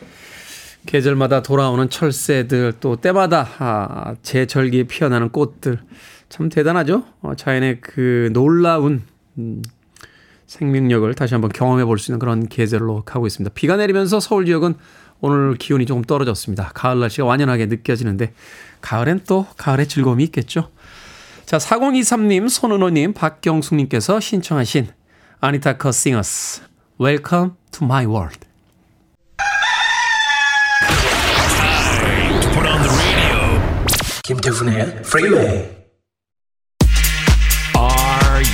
[0.86, 5.80] 계절마다 돌아오는 철새들, 또 때마다, 아, 제절기에 피어나는 꽃들.
[6.30, 7.04] 참 대단하죠?
[7.22, 9.04] 어, 자연의 그 놀라운
[9.38, 9.62] 음,
[10.48, 13.54] 생명력을 다시 한번 경험해 볼 수 있는 그런 계절로 가고 있습니다.
[13.54, 14.76] 비가 내리면서 서울 지역은
[15.22, 16.72] 오늘 기온이 조금 떨어졌습니다.
[16.74, 18.34] 가을 날씨가 완연하게 느껴지는데
[18.82, 20.70] 가을엔 또 가을의 즐거움이 있겠죠.
[21.46, 24.88] 자, 4023님, 손은호님, 박경숙님께서 신청하신
[25.42, 26.62] 아니타 커 싱어스
[27.02, 28.39] Welcome to my world.
[34.24, 35.79] 김태훈의 프리웨이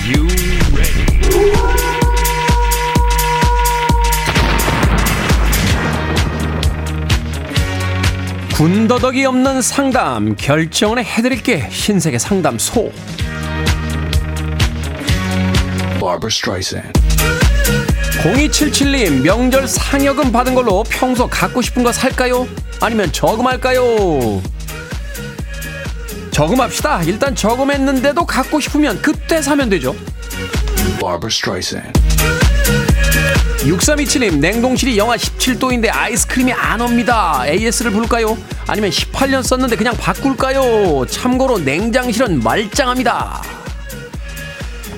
[0.07, 0.27] you
[0.75, 1.05] ready?
[8.53, 12.91] 9 군더더기 없는 상담 결정은 해드릴게 신세계 상담소
[18.23, 22.47] 0277님 명절 상여금 받은 걸로 평소 갖고 싶은 거 살까요?
[22.79, 24.41] 아니면 저금할까요?
[26.35, 27.03] 저금합시다.
[27.03, 29.95] 일단 저금했는데도 갖고 싶으면 그때 사면 되죠.
[33.59, 37.41] 6327님 냉동실이 영하 17도인데 아이스크림이 안 옵니다.
[37.47, 38.37] AS를 부를까요?
[38.67, 41.05] 아니면 18년 썼는데 그냥 바꿀까요?
[41.07, 43.41] 참고로 냉장실은 말짱합니다.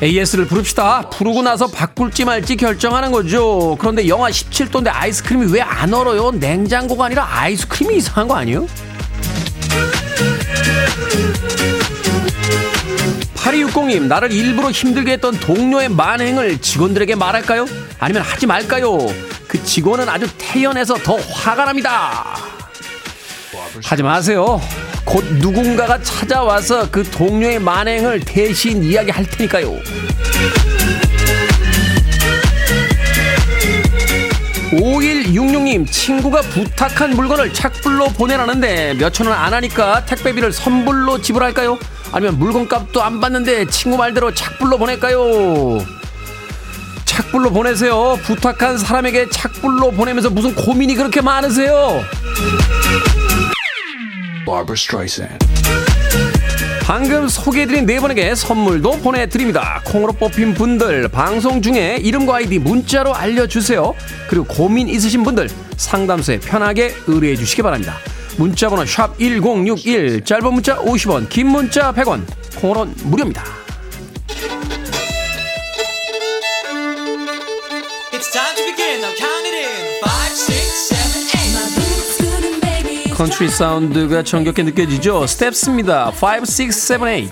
[0.01, 1.07] AS를 부릅시다.
[1.11, 3.77] 부르고 나서 바꿀지 말지 결정하는 거죠.
[3.79, 6.31] 그런데 영하 17도인데 아이스크림이 왜 안 얼어요?
[6.31, 8.65] 냉장고가 아니라 아이스크림이 이상한 거 아니에요?
[13.35, 17.65] 8260님, 나를 일부러 힘들게 했던 동료의 만행을 직원들에게 말할까요?
[17.99, 18.97] 아니면 하지 말까요?
[19.47, 22.35] 그 직원은 아주 태연해서 더 화가 납니다.
[23.83, 24.61] 하지 마세요.
[25.05, 29.73] 곧 누군가가 찾아와서 그 동료의 만행을 대신 이야기할 테니까요.
[34.77, 41.77] 5166님 친구가 부탁한 물건을 착불로 보내라는데 몇천 원 안 하니까 택배비를 선불로 지불할까요?
[42.11, 45.79] 아니면 물건값도 안 받는데 친구 말대로 착불로 보낼까요?
[47.05, 48.17] 착불로 보내세요.
[48.23, 52.01] 부탁한 사람에게 착불로 보내면서 무슨 고민이 그렇게 많으세요?
[56.87, 59.81] 방금 소개해드린 네 분에게 선물도 보내드립니다.
[59.83, 63.93] 콩으로 뽑힌 분들 방송 중에 이름과 아이디 문자로 알려주세요.
[64.29, 67.95] 그리고 고민 있으신 분들 상담소에 편하게 의뢰해 주시기 바랍니다.
[68.37, 72.21] 문자번호 샵 1061 짧은 문자 50원 긴 문자 100원
[72.55, 73.43] 콩으로는 무료입니다.
[83.17, 85.25] 컨트리 사운드가 정겹게 느껴지죠?
[85.25, 86.11] Steps입니다.
[86.11, 87.29] 5, 6, 7, 8.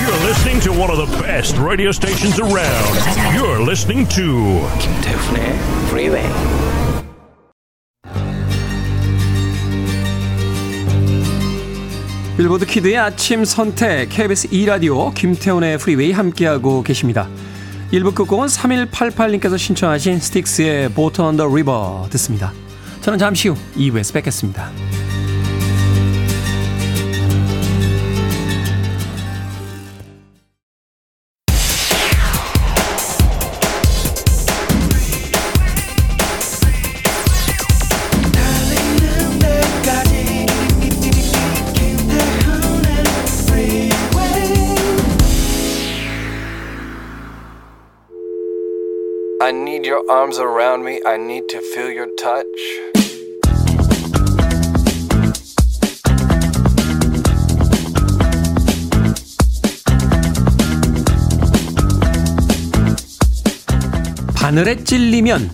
[0.00, 2.96] You're listening to one of the best radio stations around.
[3.36, 6.26] You're listening to 김태훈의 Freeway.
[12.38, 17.28] Billboard Kid의 아침 선택 KBS 2 라디오 김태훈의 Freeway 함께하고 계십니다.
[17.92, 22.52] 1부 끝곡은 3188님께서 신청하신 스틱스의 보트 언더 리버 듣습니다.
[23.00, 24.70] 저는 잠시 후 2부에서 뵙겠습니다.
[49.98, 51.00] Your arms around me.
[51.04, 52.46] I need to feel your touch.
[64.34, 65.50] 바늘에 찔리면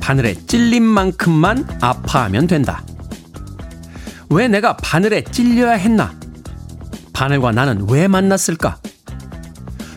[0.00, 2.84] 바늘에 찔린 만큼만 아파하면 된다.
[4.30, 6.12] 왜 내가 바늘에 찔려야 했나?
[7.12, 8.78] 바늘과 나는 왜 만났을까?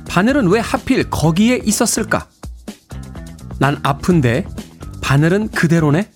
[0.09, 2.27] 바늘은 왜 하필 거기에 있었을까?
[3.59, 4.45] 난 아픈데
[5.01, 6.09] 바늘은 그대로네?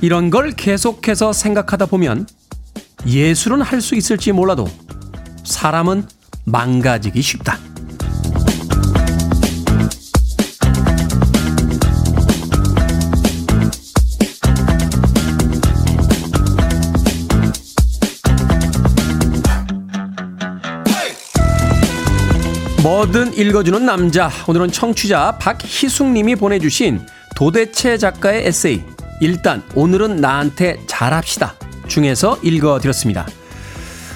[0.00, 2.26] 이런 걸 계속해서 생각하다 보면
[3.06, 4.66] 예술은 할 수 있을지 몰라도
[5.44, 6.06] 사람은
[6.44, 7.58] 망가지기 쉽다.
[23.10, 24.30] 뭐든 읽어주는 남자.
[24.46, 28.82] 오늘은 청취자 박희숙님이 보내주신 도대체 작가의 에세이.
[29.20, 31.54] 일단 오늘은 나한테 잘합시다.
[31.88, 33.26] 중에서 읽어드렸습니다.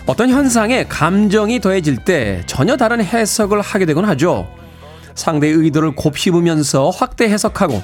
[0.07, 4.48] 어떤 현상에 감정이 더해질 때 전혀 다른 해석을 하게 되곤 하죠.
[5.16, 7.83] 상대의 의도를 곱씹으면서 확대 해석하고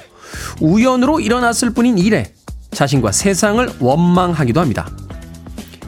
[0.61, 2.33] 우연으로 일어났을 뿐인 일에
[2.71, 4.89] 자신과 세상을 원망하기도 합니다.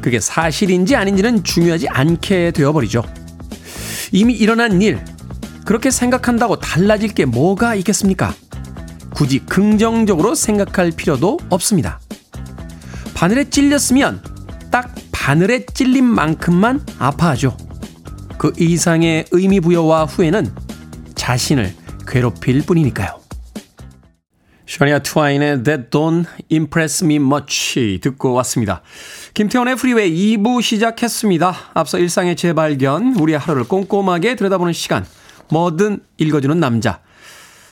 [0.00, 3.21] 그게 사실인지 아닌지는 중요하지 않게 되어버리죠.
[4.12, 5.02] 이미 일어난 일,
[5.64, 8.34] 그렇게 생각한다고 달라질 게 뭐가 있겠습니까?
[9.14, 11.98] 굳이 긍정적으로 생각할 필요도 없습니다.
[13.14, 14.22] 바늘에 찔렸으면
[14.70, 17.56] 딱 바늘에 찔린 만큼만 아파하죠.
[18.36, 20.52] 그 이상의 의미 부여와 후회는
[21.14, 21.74] 자신을
[22.06, 23.20] 괴롭힐 뿐이니까요.
[24.66, 28.82] 셔니아 트와인의 That Don't Impress Me Much 듣고 왔습니다.
[29.34, 31.54] 김태훈의 Freeway 2부 시작했습니다.
[31.72, 35.06] 앞서 일상의 재발견, 우리의 하루를 꼼꼼하게 들여다보는 시간,
[35.50, 37.00] 뭐든 읽어주는 남자.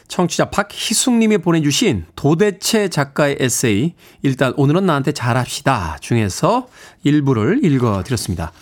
[0.08, 6.66] 청취자 박희숙님이 보내주신 도대체 작가의 에세이 일단 오늘은 나한테 잘합시다 중에서
[7.04, 8.52] 일부를 읽어드렸습니다.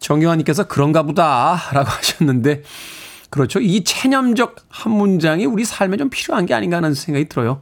[0.00, 2.62] 정경환님께서 그런가 보다 라고 하셨는데
[3.28, 3.60] 그렇죠.
[3.60, 7.60] 이 체념적 한 문장이 우리 삶에 좀 필요한 게 아닌가 하는 생각이 들어요.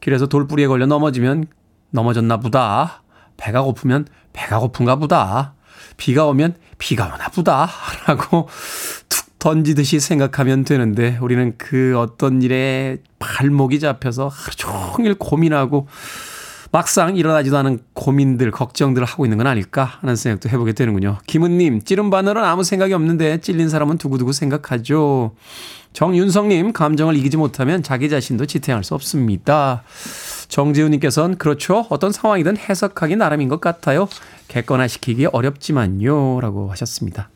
[0.00, 1.46] 길에서 돌부리에 걸려 넘어지면
[1.90, 3.02] 넘어졌나 보다.
[3.38, 5.54] 배가 고프면 배가 고픈가 보다.
[5.96, 7.70] 비가 오면 비가 오나 보다.
[8.06, 8.48] 라고
[9.08, 15.86] 툭 던지듯이 생각하면 되는데 우리는 그 어떤 일에 발목이 잡혀서 하루 종일 고민하고
[16.70, 21.18] 막상 일어나지도 않은 고민들, 걱정들을 하고 있는 건 아닐까 하는 생각도 해보게 되는군요.
[21.26, 25.34] 김은님, 찌른 바늘은 아무 생각이 없는데 찔린 사람은 두고두고 생각하죠.
[25.94, 29.82] 정윤성님, 감정을 이기지 못하면 자기 자신도 지탱할 수 없습니다.
[30.48, 31.86] 정재훈님께서는 그렇죠.
[31.90, 34.08] 어떤 상황이든 해석하기 나름인 것 같아요.
[34.48, 36.40] 객관화시키기 어렵지만요.
[36.40, 37.30] 라고 하셨습니다.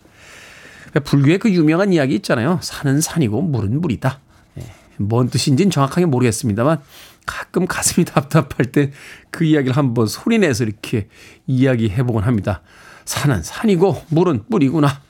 [1.05, 2.59] 불교의 그 유명한 이야기 있잖아요.
[2.62, 4.18] 산은 산이고 물은 물이다.
[4.59, 4.62] 예,
[4.98, 6.81] 뭔 뜻인지는 정확하게 모르겠습니다만
[7.25, 8.90] 가끔 가슴이 답답할 때
[9.33, 11.09] 그 이야기를 한번 소리내서 이렇게
[11.48, 12.61] 이야기해보곤 합니다.
[13.07, 15.01] 산은 산이고 물은 물이구나.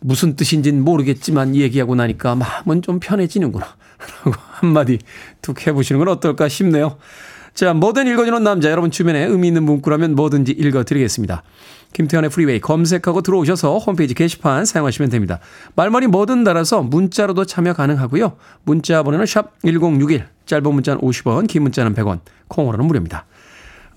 [0.00, 3.66] 무슨 뜻인지는 모르겠지만 얘기하고 나니까 마음은 좀 편해지는구나.
[3.98, 4.98] 라고 한마디
[5.42, 6.96] 툭 해보시는 건 어떨까 싶네요.
[7.54, 8.70] 자, 뭐든 읽어주는 남자.
[8.70, 11.42] 여러분 주변에 의미 있는 문구라면 뭐든지 읽어드리겠습니다.
[11.92, 15.40] 김태훈의 Freeway 검색하고 들어오셔서 홈페이지 게시판 사용하시면 됩니다.
[15.74, 18.36] 말머리 뭐든 달아서 문자로도 참여 가능하고요.
[18.64, 23.24] 문자 번호는 샵 1061, 짧은 문자는 50원, 긴 문자는 100원, 콩으로는 무료입니다.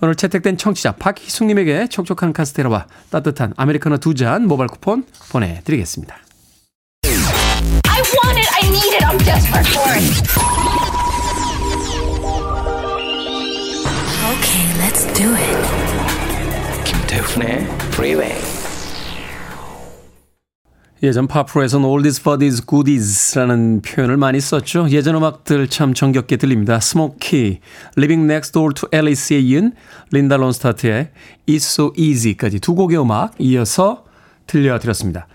[0.00, 6.16] 오늘 채택된 청취자 박희숙님에게 촉촉한 카스테라와 따뜻한 아메리카노 두 잔 모바일 쿠폰 보내드리겠습니다.
[8.12, 8.48] I want it.
[8.52, 9.02] I need it.
[9.06, 10.04] I'm desperate for it.
[14.32, 15.56] Okay, let's do it.
[16.84, 18.34] 김태훈의 Freeway.
[21.02, 24.90] 예전 파프로에서는 oldies but is goodies라는 표현을 많이 썼죠.
[24.90, 26.80] 예전 음악들 참 정겹게 들립니다.
[26.80, 27.60] 스모키,
[27.96, 29.72] Living Next Door to Alice에 이은
[30.10, 31.10] 린다 론스타트의
[31.48, 34.04] It's So Easy까지 두 곡의 음악 이어서
[34.46, 35.26] 들려드렸습니다.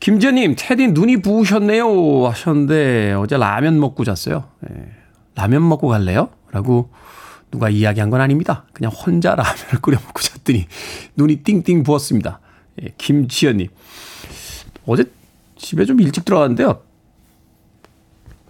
[0.00, 4.48] 김재님, 테디 눈이 부으셨네요 하셨는데 어제 라면 먹고 잤어요.
[4.68, 4.92] 예,
[5.34, 6.30] 라면 먹고 갈래요?
[6.50, 6.90] 라고
[7.50, 8.66] 누가 이야기한 건 아닙니다.
[8.72, 10.66] 그냥 혼자 라면을 끓여 먹고 잤더니
[11.16, 12.40] 눈이 띵띵 부었습니다.
[12.82, 13.68] 예, 김지연님.
[14.86, 15.04] 어제
[15.56, 16.82] 집에 좀 일찍 들어갔는데요.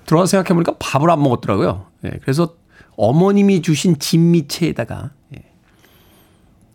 [0.07, 1.87] 들어가서 생각해보니까 밥을 안 먹었더라고요.
[2.05, 2.57] 예, 그래서
[2.97, 5.45] 어머님이 주신 진미채에다가 예,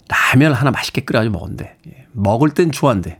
[0.08, 3.19] 라면 하나 맛있게 끓여가지고 먹었는데 예, 먹을 땐 좋아한데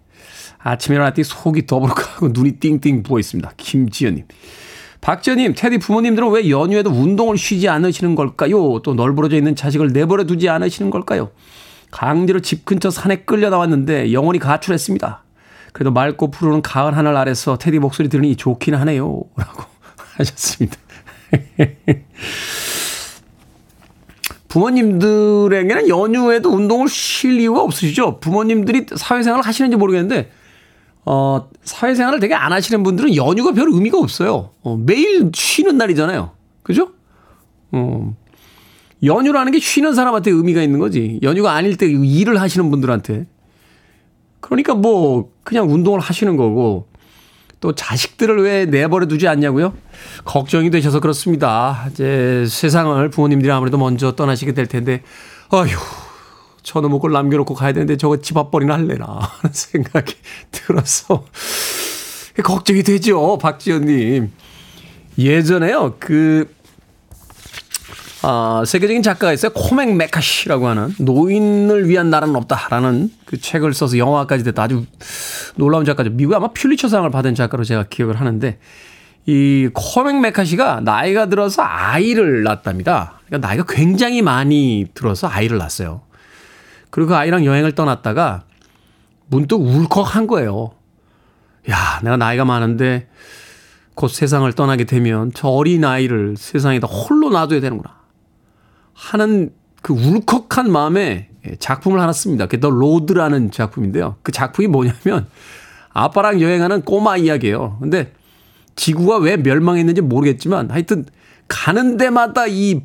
[0.60, 3.52] 아침에 일어났더니 속이 더부룩하고 눈이 띵띵 부어 있습니다.
[3.58, 4.26] 김지연님.
[5.02, 8.82] 박지연님, 테디 부모님들은 왜 연휴에도 운동을 쉬지 않으시는 걸까요?
[8.82, 11.32] 또 널브러져 있는 자식을 내버려 두지 않으시는 걸까요?
[11.90, 15.24] 강제로 집 근처 산에 끌려 나왔는데 영원히 가출했습니다.
[15.72, 19.22] 그래도 맑고 푸르는 가을 하늘 아래서 테디 목소리 들으니 좋긴 하네요.
[19.38, 19.64] 라고
[20.18, 20.78] 하셨습니다.
[24.50, 28.20] 부모님들에게는 연휴에도 운동을 쉴 이유가 없으시죠?
[28.20, 30.32] 부모님들이 사회생활을 하시는지 모르겠는데,
[31.06, 34.50] 어, 사회생활을 되게 안 하시는 분들은 연휴가 별 의미가 없어요.
[34.64, 36.32] 어, 매일 쉬는 날이잖아요.
[36.64, 36.92] 그죠?
[37.72, 38.16] 어,
[39.04, 41.20] 연휴라는 게 쉬는 사람한테 의미가 있는 거지.
[41.22, 43.28] 연휴가 아닐 때 일을 하시는 분들한테.
[44.40, 46.89] 그러니까 뭐, 그냥 운동을 하시는 거고,
[47.60, 49.74] 또 자식들을 왜 내버려 두지 않냐고요?
[50.24, 51.88] 걱정이 되셔서 그렇습니다.
[51.92, 55.04] 이제 세상을 부모님들이 아무래도 먼저 떠나시게 될 텐데,
[55.50, 55.68] 아휴,
[56.64, 60.16] 저는 먹고 남겨놓고 가야 되는데 저거 집 앞벌이나 할래나 하는 생각이
[60.52, 61.26] 들어서
[62.44, 63.38] 걱정이 되죠.
[63.38, 64.32] 박지현님.
[65.18, 66.50] 예전에요, 그,
[68.22, 69.52] 아, 세계적인 작가가 있어요.
[69.54, 74.64] 코맹 메카시라고 하는 노인을 위한 나라는 없다라는 그 책을 써서 영화까지 됐다.
[74.64, 74.86] 아주
[75.56, 76.10] 놀라운 작가죠.
[76.10, 78.60] 미국에 아마 퓰리처상을 받은 작가로 제가 기억을 하는데
[79.26, 83.22] 이 코맹 메카시가 나이가 들어서 아이를 낳았답니다.
[83.28, 86.02] 그러니까 나이가 굉장히 많이 들어서 아이를 낳았어요.
[86.90, 88.44] 그리고 그 아이랑 여행을 떠났다가
[89.28, 90.72] 문득 울컥한 거예요.
[91.70, 93.08] 야, 내가 나이가 많은데
[93.94, 97.99] 곧 세상을 떠나게 되면 저 어린 아이를 세상에다 홀로 놔둬야 되는구나.
[99.00, 102.46] 하는 그 울컥한 마음에 작품을 하나 씁니다.
[102.46, 104.18] 그게 더 로드라는 작품인데요.
[104.24, 105.28] 그 작품이 뭐냐면
[105.94, 107.78] 아빠랑 여행하는 꼬마 이야기예요.
[107.80, 108.14] 근데
[108.76, 111.06] 지구가 왜 멸망했는지 모르겠지만 하여튼
[111.48, 112.82] 가는 데마다 이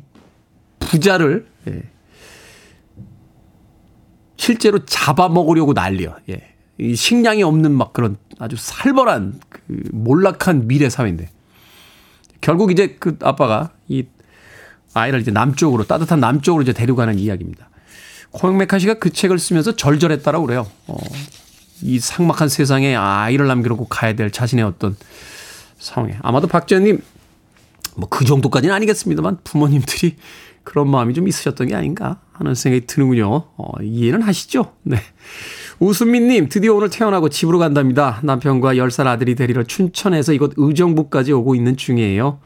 [0.79, 1.83] 부자를 예,
[4.37, 6.15] 실제로 잡아먹으려고 난리요.
[6.29, 6.55] 예.
[6.77, 11.29] 이 식량이 없는 막 그런 아주 살벌한 그 몰락한 미래 사회인데
[12.41, 14.05] 결국 이제 그 아빠가 이
[14.95, 17.69] 아이를 이제 남쪽으로 따뜻한 남쪽으로 이제 데려가는 이야기입니다.
[18.31, 20.67] 코엑 메카 시가 그 책을 쓰면서 절절했다라고 그래요.
[20.87, 20.97] 어,
[21.83, 24.95] 이 삭막한 세상에 아이를 남겨놓고 가야 될 자신의 어떤
[25.77, 27.01] 상황에 아마도 박지현님
[27.97, 30.15] 뭐 그 정도까지는 아니겠습니다만 부모님들이
[30.63, 33.29] 그런 마음이 좀 있으셨던 게 아닌가 하는 생각이 드는군요.
[33.55, 34.73] 어, 이해는 하시죠?
[34.83, 34.97] 네.
[35.79, 38.19] 우수민님, 드디어 오늘 태어나고 집으로 간답니다.
[38.23, 42.39] 남편과 10살 아들이 데리러 춘천에서 이곳 의정부까지 오고 있는 중이에요.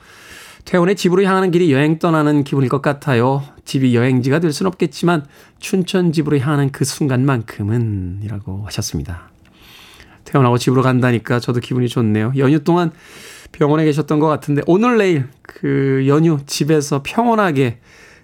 [0.70, 3.44] 퇴원해 집으로 향하는 길이 여행 떠나는 기분일 것 같아요.
[3.66, 5.26] 집이 여행지가 될 순 없겠지만
[5.60, 9.32] 춘천 집으로 향하는 그 순간만큼은 이라고 하셨습니다.
[10.26, 12.34] 태어나고 집으로 간다니까 저도 기분이 좋네요.
[12.38, 12.92] 연휴 동안
[13.52, 17.80] 병원에 계셨던 것 같은데 오늘 내일 그 연휴 집에서 평온하게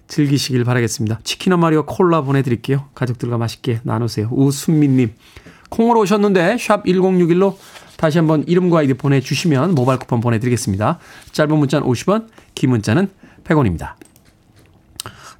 [0.06, 1.18] 즐기시길 바라겠습니다.
[1.24, 2.90] 치킨 한 마리와 콜라 보내드릴게요.
[2.94, 4.28] 가족들과 맛있게 나누세요.
[4.30, 5.14] 우순미님.
[5.68, 7.56] 콩으로 오셨는데 샵 1061로
[7.96, 10.98] 다시 한번 이름과 아이디 보내주시면 모바일 쿠폰 보내드리겠습니다.
[11.32, 13.08] 짧은 문자는 50원, 긴 문자는
[13.44, 13.94] 100원입니다.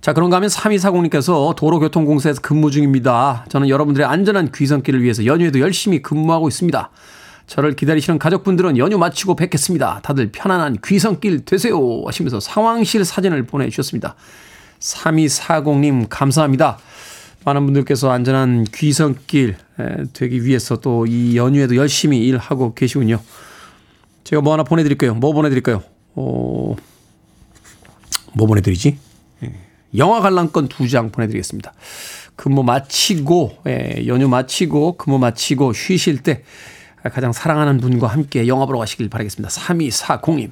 [0.00, 3.44] 자, 그런가 하면 3240님께서 도로교통공사에서 근무 중입니다.
[3.48, 6.90] 저는 여러분들의 안전한 귀성길을 위해서 연휴에도 열심히 근무하고 있습니다.
[7.46, 10.00] 저를 기다리시는 가족분들은 연휴 마치고 뵙겠습니다.
[10.02, 12.02] 다들 편안한 귀성길 되세요.
[12.04, 14.14] 하시면서 상황실 사진을 보내주셨습니다.
[14.80, 16.78] 3240님, 감사합니다.
[17.46, 19.56] 많은 분들께서 안전한 귀성길
[20.12, 23.20] 되기 위해서 또 이 연휴에도 열심히 일하고 계시군요.
[24.24, 25.14] 제가 뭐 하나 보내드릴까요?
[25.14, 25.82] 뭐 보내드릴까요?
[26.16, 26.74] 어,
[28.34, 28.98] 뭐 보내드리지?
[29.44, 29.52] 예,
[29.96, 31.72] 영화 관람권 두 장 보내드리겠습니다.
[32.34, 36.42] 근무 마치고, 예, 연휴 마치고, 근무 마치고 쉬실 때
[37.12, 39.48] 가장 사랑하는 분과 함께 영화 보러 가시길 바라겠습니다.
[39.48, 40.50] 3240님.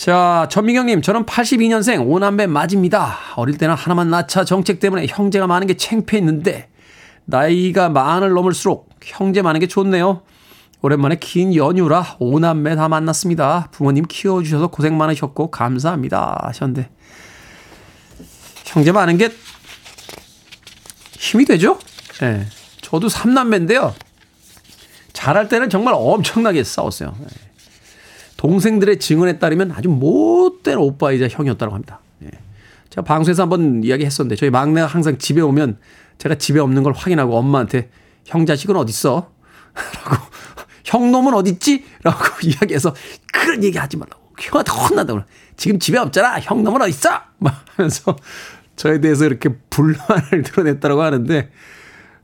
[0.00, 3.18] 자, 전미경님, 저는 82년생 5남매 맞입니다.
[3.36, 6.70] 어릴 때는 하나만 낳자 정책 때문에 형제가 많은 게 창피했는데,
[7.26, 10.22] 나이가 만을 넘을수록 형제 많은 게 좋네요.
[10.80, 13.68] 오랜만에 긴 연휴라 5남매 다 만났습니다.
[13.72, 16.44] 부모님 키워주셔서 고생 많으셨고, 감사합니다.
[16.44, 16.88] 하셨는데,
[18.64, 19.30] 형제 많은 게
[21.12, 21.78] 힘이 되죠?
[22.22, 22.26] 예.
[22.26, 22.46] 네,
[22.80, 23.92] 저도 3남매인데요.
[25.12, 27.14] 잘할 때는 정말 엄청나게 싸웠어요.
[27.20, 27.49] 예.
[28.40, 32.00] 동생들의 증언에 따르면 아주 못된 오빠이자 형이었다고 합니다.
[32.22, 32.30] 예.
[32.88, 35.76] 제가 방송에서 한번 이야기 했었는데 저희 막내가 항상 집에 오면
[36.16, 37.90] 제가 집에 없는 걸 확인하고 엄마한테
[38.24, 39.30] 형 자식은 어딨어?
[40.06, 40.24] 라고
[40.86, 41.84] 형 놈은 어딨지?
[42.02, 42.94] 라고 이야기해서
[43.30, 45.20] 그런 얘기 하지 말라고 형한테 혼난다고
[45.58, 47.20] 지금 집에 없잖아 형 놈은 어딨어?
[47.40, 48.16] 막 하면서
[48.74, 51.50] 저에 대해서 이렇게 불만을 드러냈다고 하는데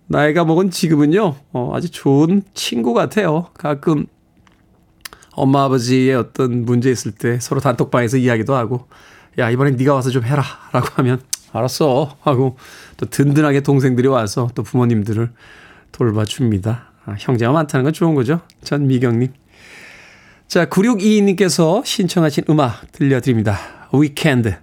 [0.06, 4.06] 나이가 먹은 지금은요 어, 아주 좋은 친구 같아요 가끔
[5.36, 8.88] 엄마 아버지의 어떤 문제 있을 때 서로 단톡방에서 이야기도 하고
[9.38, 11.20] 야 이번엔 네가 와서 좀 해라라고 하면
[11.52, 12.56] 알았어 하고
[12.96, 15.30] 또 든든하게 동생들이 와서 또 부모님들을
[15.92, 16.92] 돌봐줍니다.
[17.04, 18.40] 아, 형제가 많다는 건 좋은 거죠.
[18.64, 19.32] 전 미경님.
[20.48, 23.58] 자 9622님께서 신청하신 음악 들려드립니다.
[23.92, 24.56] Weekend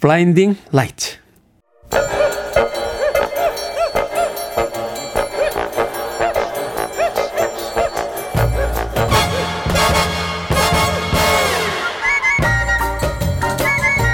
[0.00, 1.18] Blinding Light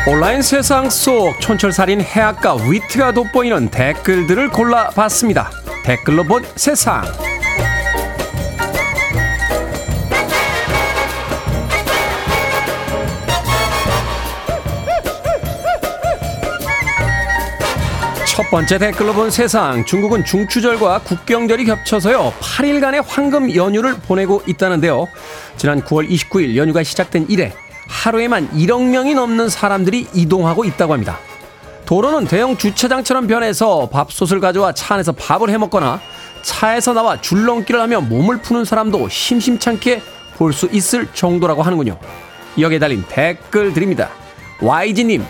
[0.06, 5.50] 온라인 세상 속 촌철살인 해악과 위트가 돋보이는 댓글들을 골라봤습니다.
[5.82, 7.04] 댓글로 본 세상.
[18.26, 19.86] 첫 번째 댓글로 본 세상.
[19.86, 22.34] 중국은 중추절과 국경절이 겹쳐서요.
[22.40, 25.08] 8일간의 황금 연휴를 보내고 있다는데요.
[25.56, 27.54] 지난 9월 29일 연휴가 시작된 이래
[27.88, 31.18] 하루에만 1억 명이 넘는 사람들이 이동하고 있다고 합니다.
[31.86, 36.00] 도로는 대형 주차장처럼 변해서 밥솥을 가져와 차 안에서 밥을 해 먹거나
[36.42, 40.02] 차에서 나와 줄넘기를 하며 몸을 푸는 사람도 심심찮게
[40.36, 41.98] 볼 수 있을 정도라고 하는군요.
[42.58, 44.10] 여기에 달린 댓글 드립니다.
[44.60, 45.24] YG님,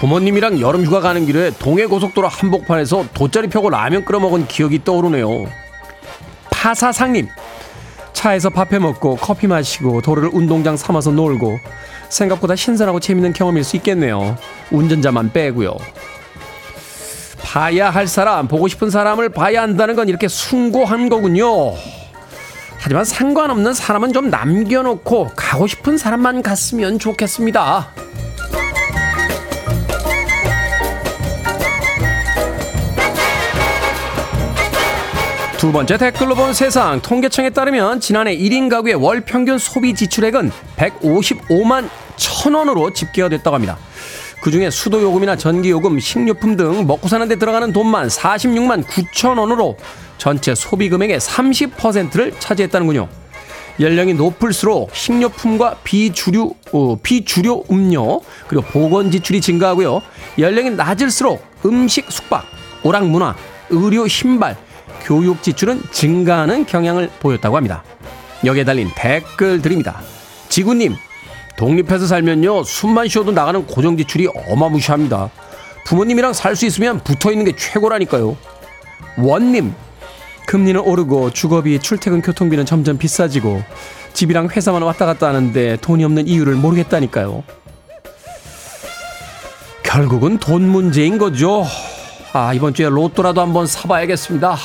[0.00, 5.46] 부모님이랑 여름 휴가 가는 길에 동해 고속도로 한복판에서 돗자리 펴고 라면 끓여 먹은 기억이 떠오르네요.
[6.50, 7.28] 파사상님,
[8.18, 11.60] 차에서 밥해 먹고 커피 마시고 도로를 운동장 삼아서 놀고
[12.08, 14.36] 생각보다 신선하고 재밌는 경험일 수 있겠네요.
[14.72, 15.76] 운전자만 빼고요.
[17.40, 21.74] 봐야 할 사람, 보고 싶은 사람을 봐야 한다는 건 이렇게 숭고한 거군요.
[22.80, 27.92] 하지만 상관없는 사람은 좀 남겨놓고 가고 싶은 사람만 갔으면 좋겠습니다.
[35.58, 41.88] 두 번째 댓글로 본 세상 통계청에 따르면 지난해 1인 가구의 월 평균 소비 지출액은 155만
[42.14, 43.76] 천원으로 집계가 됐다고 합니다.
[44.40, 49.76] 그중에 수도 요금이나 전기 요금, 식료품 등 먹고 사는 데 들어가는 돈만 46만 9천 원으로
[50.16, 53.08] 전체 소비 금액의 30%를 차지했다는군요.
[53.80, 60.02] 연령이 높을수록 식료품과 비주류, 어, 비주류 음료, 그리고 보건 지출이 증가하고요.
[60.38, 62.44] 연령이 낮을수록 음식, 숙박,
[62.84, 63.34] 오락 문화,
[63.70, 64.56] 의료, 신발,
[65.02, 67.82] 교육 지출은 증가하는 경향을 보였다고 합니다.
[68.44, 70.00] 여기에 달린 댓글 드립니다.
[70.48, 70.94] 지구님,
[71.56, 75.30] 독립해서 살면요 숨만 쉬어도 나가는 고정 지출이 어마무시합니다.
[75.86, 78.36] 부모님이랑 살 수 있으면 붙어 있는 게 최고라니까요.
[79.18, 79.74] 원님
[80.46, 83.62] 금리는 오르고 주거비, 출퇴근 교통비는 점점 비싸지고
[84.12, 87.42] 집이랑 회사만 왔다 갔다 하는데 돈이 없는 이유를 모르겠다니까요.
[89.82, 91.66] 결국은 돈 문제인 거죠.
[92.32, 94.56] 아 이번 주에 로또라도 한번 사봐야겠습니다.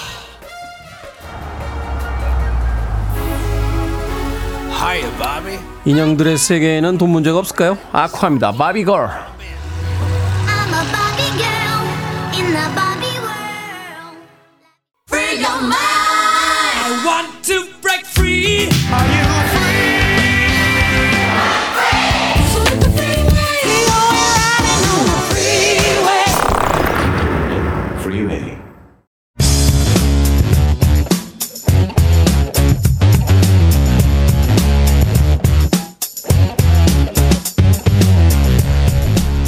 [5.85, 7.77] 인형들의 세계에는 돈 문제가 없을까요?
[7.91, 8.51] 아쿠아입니다.
[8.53, 9.32] 바비걸.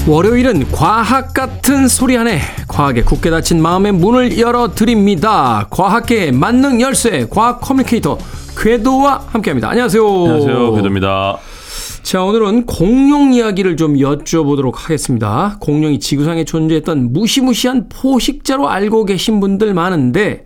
[0.07, 5.65] 월요일은 과학 같은 소리 안에 과학에 굳게 닫힌 마음의 문을 열어드립니다.
[5.71, 8.15] 과학계의 만능 열쇠 과학 커뮤니케이터
[8.55, 9.69] 궤도와 함께합니다.
[9.71, 10.07] 안녕하세요.
[10.07, 10.73] 안녕하세요.
[10.75, 11.37] 궤도입니다.
[12.03, 15.57] 자 오늘은 공룡 이야기를 좀 여쭤보도록 하겠습니다.
[15.59, 20.45] 공룡이 지구상에 존재했던 무시무시한 포식자로 알고 계신 분들 많은데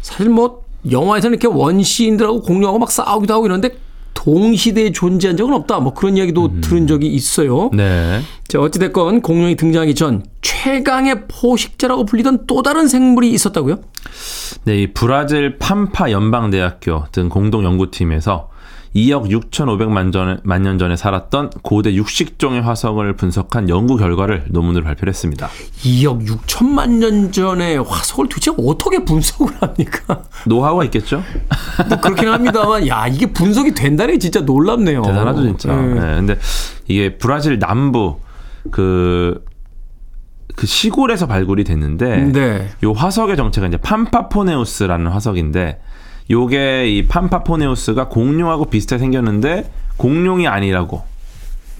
[0.00, 3.76] 사실 뭐 영화에서는 이렇게 원시인들하고 공룡하고 막 싸우기도 하고 이러는데
[4.14, 5.80] 동시대에 존재한 적은 없다.
[5.80, 7.70] 뭐 그런 이야기도 들은 적이 있어요.
[7.72, 8.20] 네.
[8.48, 13.78] 자, 어찌됐건 공룡이 등장하기 전 최강의 포식자라고 불리던 또 다른 생물이 있었다고요?
[14.64, 18.51] 네, 이 브라질 팜파 연방대학교 등 공동 연구팀에서
[18.94, 25.48] 2억 6,500만 전, 만년 전에 살았던 고대 육식종의 화석을 분석한 연구 결과를 논문으로 발표를 했습니다.
[25.82, 30.24] 2억 6천만 년 전의 화석을 도대체 어떻게 분석을 합니까?
[30.46, 31.22] 노하우가 있겠죠?
[31.88, 35.02] 뭐 그렇긴 합니다만, 야, 이게 분석이 된다니 진짜 놀랍네요.
[35.02, 35.74] 대단하죠, 진짜.
[35.74, 35.94] 네.
[35.94, 36.00] 네.
[36.00, 36.38] 근데
[36.86, 38.18] 이게 브라질 남부
[38.70, 39.42] 그,
[40.54, 42.68] 그 시골에서 발굴이 됐는데 네.
[42.84, 45.80] 요 화석의 정체가 이제 팜파포네우스라는 화석인데
[46.30, 51.02] 요게 이 팜파포네우스가 공룡하고 비슷하게 생겼는데 공룡이 아니라고.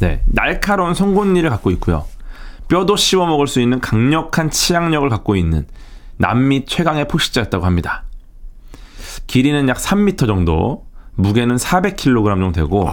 [0.01, 0.23] 네.
[0.27, 2.05] 날카로운 송곳니를 갖고 있고요.
[2.69, 5.67] 뼈도 씹어 먹을 수 있는 강력한 치악력을 갖고 있는
[6.17, 8.05] 남미 최강의 포식자였다고 합니다.
[9.27, 10.85] 길이는 약 3m 정도,
[11.15, 12.89] 무게는 400kg 정도 되고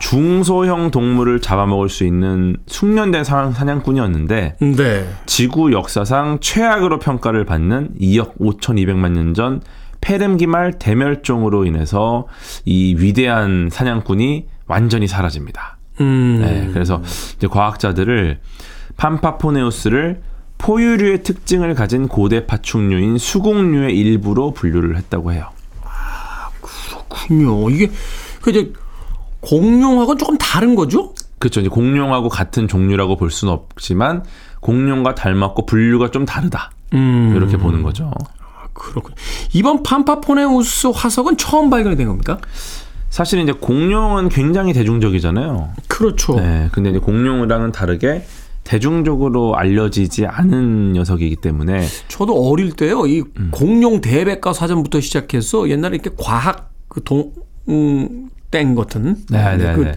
[0.00, 5.08] 중소형 동물을 잡아먹을 수 있는 숙련된 사- 사냥꾼이었는데 네.
[5.26, 9.60] 지구 역사상 최악으로 평가를 받는 2억 5,200만 년 전
[10.00, 12.26] 페름기말 대멸종으로 인해서
[12.64, 15.78] 이 위대한 사냥꾼이 완전히 사라집니다.
[16.00, 16.40] 음.
[16.40, 17.02] 네, 그래서
[17.36, 18.40] 이제 과학자들을
[18.96, 20.22] 팜파포네우스를
[20.58, 25.48] 포유류의 특징을 가진 고대 파충류인 수국류의 일부로 분류를 했다고 해요.
[26.60, 27.70] 그렇군요.
[27.70, 27.90] 이게,
[28.42, 28.72] 그 이제,
[29.40, 31.14] 공룡하고는 조금 다른 거죠?
[31.38, 31.60] 그렇죠.
[31.60, 34.24] 이제 공룡하고 같은 종류라고 볼 수는 없지만
[34.60, 36.70] 공룡과 닮았고 분류가 좀 다르다.
[36.92, 37.32] 음.
[37.34, 38.12] 이렇게 보는 거죠.
[38.80, 39.14] 그렇군요.
[39.52, 42.38] 이번 팜파포네우스 화석은 처음 발견이 된 겁니까?
[43.10, 45.72] 사실 이제 공룡은 굉장히 대중적이잖아요.
[45.88, 46.36] 그렇죠.
[46.36, 46.68] 네.
[46.72, 48.24] 근데 이제 공룡이랑은 다르게
[48.64, 53.48] 대중적으로 알려지지 않은 녀석이기 때문에 저도 어릴 때요, 이 음.
[53.50, 57.32] 공룡 대백과 사전부터 시작해서 옛날에 이렇게 과학 그 동,
[57.68, 59.16] 음, 땡 같은.
[59.28, 59.92] 네, 네, 그 네.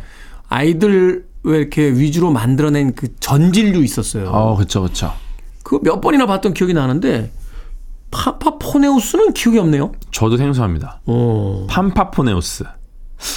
[0.50, 4.30] 아이들 왜 이렇게 위주로 만들어낸 그 전진류 있었어요.
[4.30, 4.82] 어, 그렇죠.
[4.82, 5.14] 그렇죠.
[5.62, 7.32] 그거 몇 번이나 봤던 기억이 나는데,
[8.14, 9.92] 파파포네우스는 기억이 없네요.
[10.12, 11.02] 저도 생소합니다.
[11.06, 11.66] 어.
[11.70, 12.64] 팜파포네우스.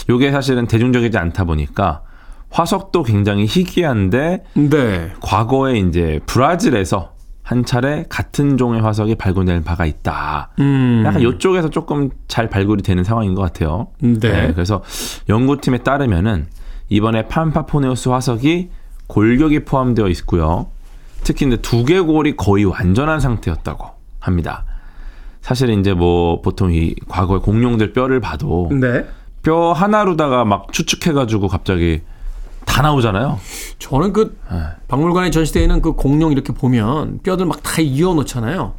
[0.08, 2.02] 요게 사실은 대중적이지 않다 보니까
[2.50, 5.12] 화석도 굉장히 희귀한데 네.
[5.20, 7.12] 과거에 이제 브라질에서
[7.42, 10.50] 한 차례 같은 종의 화석이 발견될 바가 있다.
[10.58, 11.04] 음.
[11.06, 13.88] 약간 이쪽에서 조금 잘 발굴이 되는 상황인 것 같아요.
[14.00, 14.52] 네.
[14.52, 14.82] 그래서
[15.28, 16.48] 연구팀에 따르면은
[16.88, 18.70] 이번에 팜파포네우스 화석이
[19.06, 20.66] 골격이 포함되어 있고요.
[21.22, 23.95] 특히 이제 두개골이 거의 완전한 상태였다고
[24.26, 24.64] 합니다.
[25.40, 29.06] 사실 이제 뭐 보통 이 과거의 공룡들 뼈를 봐도 네.
[29.42, 32.02] 뼈 하나로다가 막 추측해가지고 갑자기
[32.64, 33.38] 다 나오잖아요.
[33.78, 34.58] 저는 그 네.
[34.88, 38.74] 박물관에 전시되어 있는 그 공룡 이렇게 보면 뼈들 막 다 이어 놓잖아요.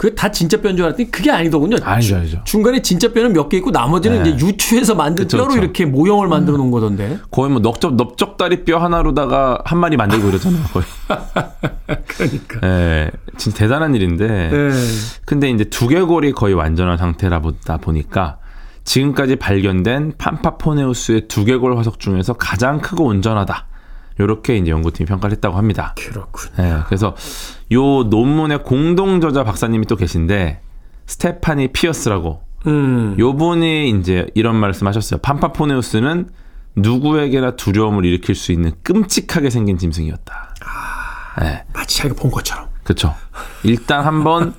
[0.00, 1.76] 그게 다 진짜 뼈인 줄 알았더니 그게 아니더군요.
[1.82, 2.40] 아니죠, 아니죠.
[2.44, 4.30] 중간에 진짜 뼈는 몇 개 있고 나머지는 네.
[4.30, 5.60] 이제 유추해서 만든 그쵸, 뼈로 그쵸.
[5.60, 7.18] 이렇게 모형을 만들어 놓은 거던데.
[7.30, 10.62] 거의 뭐 넓적 넓적다리 뼈 하나로다가 한 마리 만들고 이러잖아요.
[10.72, 10.86] 거의.
[12.06, 12.60] 그러니까.
[12.66, 14.26] 예, 진짜 대단한 일인데.
[14.26, 14.70] 네.
[15.26, 18.38] 근데 이제 두개골이 거의 완전한 상태라 보다 보니까
[18.84, 23.66] 지금까지 발견된 팜파포네우스의 두개골 화석 중에서 가장 크고 온전하다.
[24.18, 25.94] 이렇게 이제 연구팀이 평가를 했다고 합니다.
[25.98, 26.50] 그렇군.
[26.58, 27.14] 예, 그래서
[27.72, 30.60] 요 논문의 공동 저자 박사님이 또 계신데
[31.06, 33.16] 스테파니 피어스라고 음.
[33.18, 35.20] 요 분이 이제 이런 말씀하셨어요.
[35.20, 36.28] 팜파포네우스는
[36.76, 40.54] 누구에게나 두려움을 일으킬 수 있는 끔찍하게 생긴 짐승이었다.
[41.40, 41.64] 네.
[41.72, 42.66] 마치 자기가 본 것처럼.
[42.82, 43.14] 그렇죠.
[43.62, 44.54] 일단 한번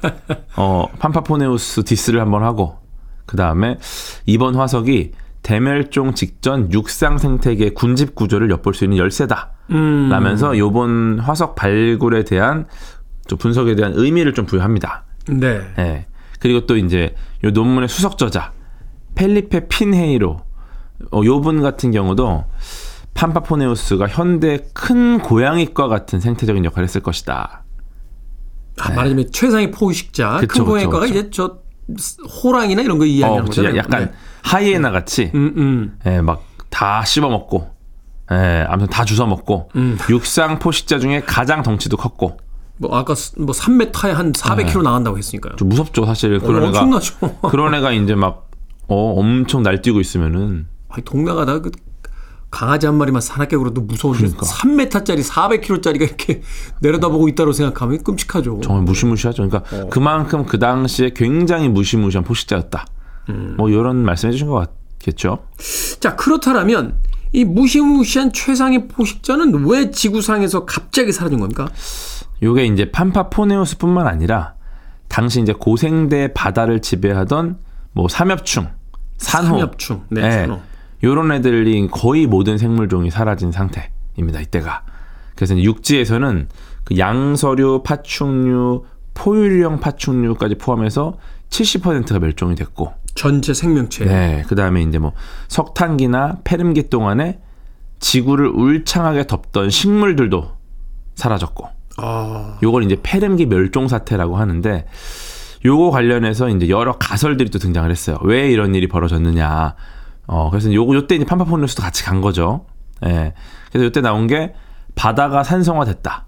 [0.55, 2.77] 어 판파포네우스 디스를 한번 하고
[3.25, 3.77] 그 다음에
[4.25, 5.11] 이번 화석이
[5.43, 9.51] 대멸종 직전 육상 생태계 군집 구조를 엿볼 수 있는 열쇠다.
[9.71, 10.09] 음.
[10.09, 12.67] 라면서 요번 화석 발굴에 대한
[13.27, 15.05] 좀 분석에 대한 의미를 좀 부여합니다.
[15.27, 15.61] 네.
[15.77, 16.05] 예.
[16.39, 18.51] 그리고 또 이제 요 논문의 수석 저자
[19.15, 20.41] 펠리페 핀헤이로
[21.11, 22.45] 어, 요분 같은 경우도
[23.13, 27.63] 판파포네우스가 현대 큰 고양이과 같은 생태적인 역할을 했을 것이다.
[28.79, 30.39] 아, 말하자면 최상의 포식자.
[30.39, 30.47] 네.
[30.47, 31.59] 그쵸, 큰 고양이과가 그쵸, 이제 저
[32.43, 33.61] 호랑이나 이런 거 이야기하는 어, 그쵸.
[33.61, 33.77] 거잖아요.
[33.77, 34.11] 약간 네.
[34.43, 35.99] 하이에나 같이 음, 음.
[36.05, 37.69] 예, 막다 씹어 먹고
[38.31, 39.97] 예, 아무튼 다 주워 먹고 음.
[40.09, 42.37] 육상 포식자 중에 가장 덩치도 컸고
[42.81, 45.51] 뭐 아까 스- 뭐 3m에 한 400km 나간다고 했으니까요.
[45.51, 45.55] 네.
[45.57, 47.37] 좀 무섭죠 사실 그런 어, 애가 엄청나죠.
[47.49, 48.49] 그런 애가 이제 막
[48.87, 51.71] 어, 엄청 날뛰고 있으면은 아니, 동네 가다가 그
[52.49, 54.45] 강아지 한 마리만 사납게 굴어도 무서운데 그러니까.
[54.45, 56.41] 3m짜리 400kg짜리가 이렇게
[56.81, 58.59] 내려다보고 있다고 생각하면 끔찍하죠.
[58.63, 59.47] 정말 무시무시하죠.
[59.47, 59.87] 그러니까 어.
[59.89, 62.85] 그만큼 그 당시에 굉장히 무시무시한 포식자였다.
[63.29, 63.53] 음.
[63.57, 64.55] 뭐 이런 말씀해 주신 것
[64.99, 65.45] 같겠죠.
[65.99, 66.99] 자, 그렇다면
[67.31, 71.69] 이 무시무시한 최상의 포식자는 왜 지구상에서 갑자기 사라진 겁니까?
[72.41, 74.55] 요게 이제 판파포네우스뿐만 아니라
[75.07, 77.59] 당시 이제 고생대 바다를 지배하던
[77.93, 78.69] 뭐 삼엽충,
[79.17, 80.05] 산호, 삼엽충.
[80.09, 80.61] 네, 예, 산호.
[81.03, 84.39] 요런 애들이 거의 모든 생물종이 사라진 상태입니다.
[84.41, 84.83] 이때가.
[85.35, 86.47] 그래서 육지에서는
[86.83, 91.17] 그 양서류, 파충류, 포유류형 파충류까지 포함해서
[91.49, 94.05] 70%가 멸종이 됐고 전체 생명체.
[94.05, 94.43] 네.
[94.47, 95.13] 그 다음에 이제 뭐
[95.47, 97.39] 석탄기나 페름기 동안에
[97.99, 100.51] 지구를 울창하게 덮던 식물들도
[101.15, 104.85] 사라졌고, 아, 요걸 이제 페름기 멸종 사태라고 하는데,
[105.63, 108.17] 요거 관련해서 이제 여러 가설들이 또 등장을 했어요.
[108.23, 109.75] 왜 이런 일이 벌어졌느냐.
[110.27, 112.65] 어, 그래서 요거, 요때 이제 판파포네우스도 같이 간 거죠.
[113.05, 113.33] 예.
[113.69, 114.53] 그래서 요때 나온 게
[114.95, 116.25] 바다가 산성화됐다.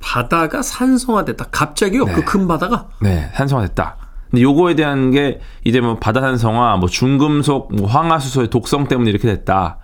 [0.00, 1.46] 바다가 산성화됐다.
[1.50, 2.04] 갑자기요?
[2.04, 2.88] 그큰 바다가?
[3.00, 3.96] 네, 산성화됐다.
[4.30, 9.26] 근데 요거에 대한 게 이제 뭐 바다 산성화, 뭐 중금속, 뭐 황화수소의 독성 때문에 이렇게
[9.26, 9.78] 됐다.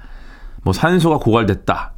[0.63, 1.94] 뭐 산소가 고갈됐다.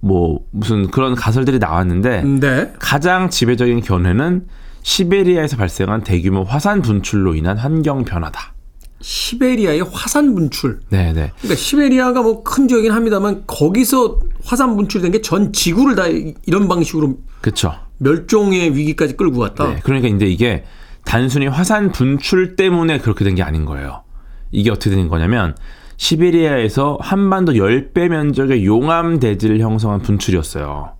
[0.00, 2.72] 뭐 무슨 그런 가설들이 나왔는데 네.
[2.78, 4.46] 가장 지배적인 견해는
[4.82, 8.54] 시베리아에서 발생한 대규모 화산 분출로 인한 환경 변화다.
[9.02, 10.80] 시베리아의 화산 분출.
[10.90, 11.32] 네, 네.
[11.38, 16.04] 그러니까 시베리아가 뭐 큰 지역이긴 합니다만 거기서 화산 분출된 게 전 지구를 다
[16.46, 17.74] 이런 방식으로 그렇죠.
[17.98, 19.68] 멸종의 위기까지 끌고 왔다.
[19.68, 20.64] 네, 그러니까 이제 이게
[21.04, 24.02] 단순히 화산 분출 때문에 그렇게 된 게 아닌 거예요.
[24.50, 25.54] 이게 어떻게 된 거냐면
[26.00, 30.94] 시베리아에서 한반도 10배 면적의 용암 대지를 형성한 분출이었어요.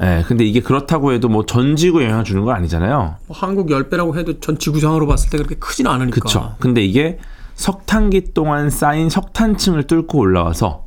[0.00, 3.16] 네, 근데 이게 그렇다고 해도 뭐 전 지구에 영향을 주는 건 아니잖아요.
[3.26, 6.14] 뭐 한국 10배라고 해도 전 지구상으로 봤을 때 그렇게 크지는 않으니까.
[6.20, 6.54] 그렇죠.
[6.60, 7.18] 근데 이게
[7.56, 10.86] 석탄기 동안 쌓인 석탄층을 뚫고 올라와서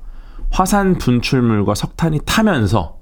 [0.49, 2.97] 화산 분출물과 석탄이 타면서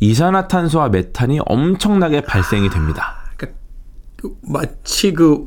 [0.00, 3.18] 이산화탄소와 메탄이 엄청나게 발생이 됩니다.
[3.36, 3.58] 그러니까
[4.16, 5.44] 그 마치 그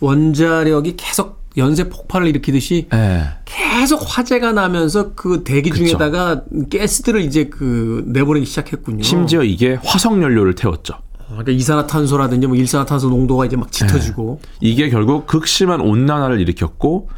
[0.00, 3.24] 원자력이 계속 연쇄 폭발을 일으키듯이 네.
[3.44, 5.84] 계속 화재가 나면서 그 대기 그쵸.
[5.84, 6.42] 중에다가
[6.72, 9.02] 가스들을 이제 그 내보내기 시작했군요.
[9.02, 10.94] 심지어 이게 화석 연료를 태웠죠.
[11.28, 17.08] 그러니까 이산화탄소라든지 뭐 일산화탄소 농도가 이제 막 짙어지고 이게 결국 극심한 온난화를 일으켰고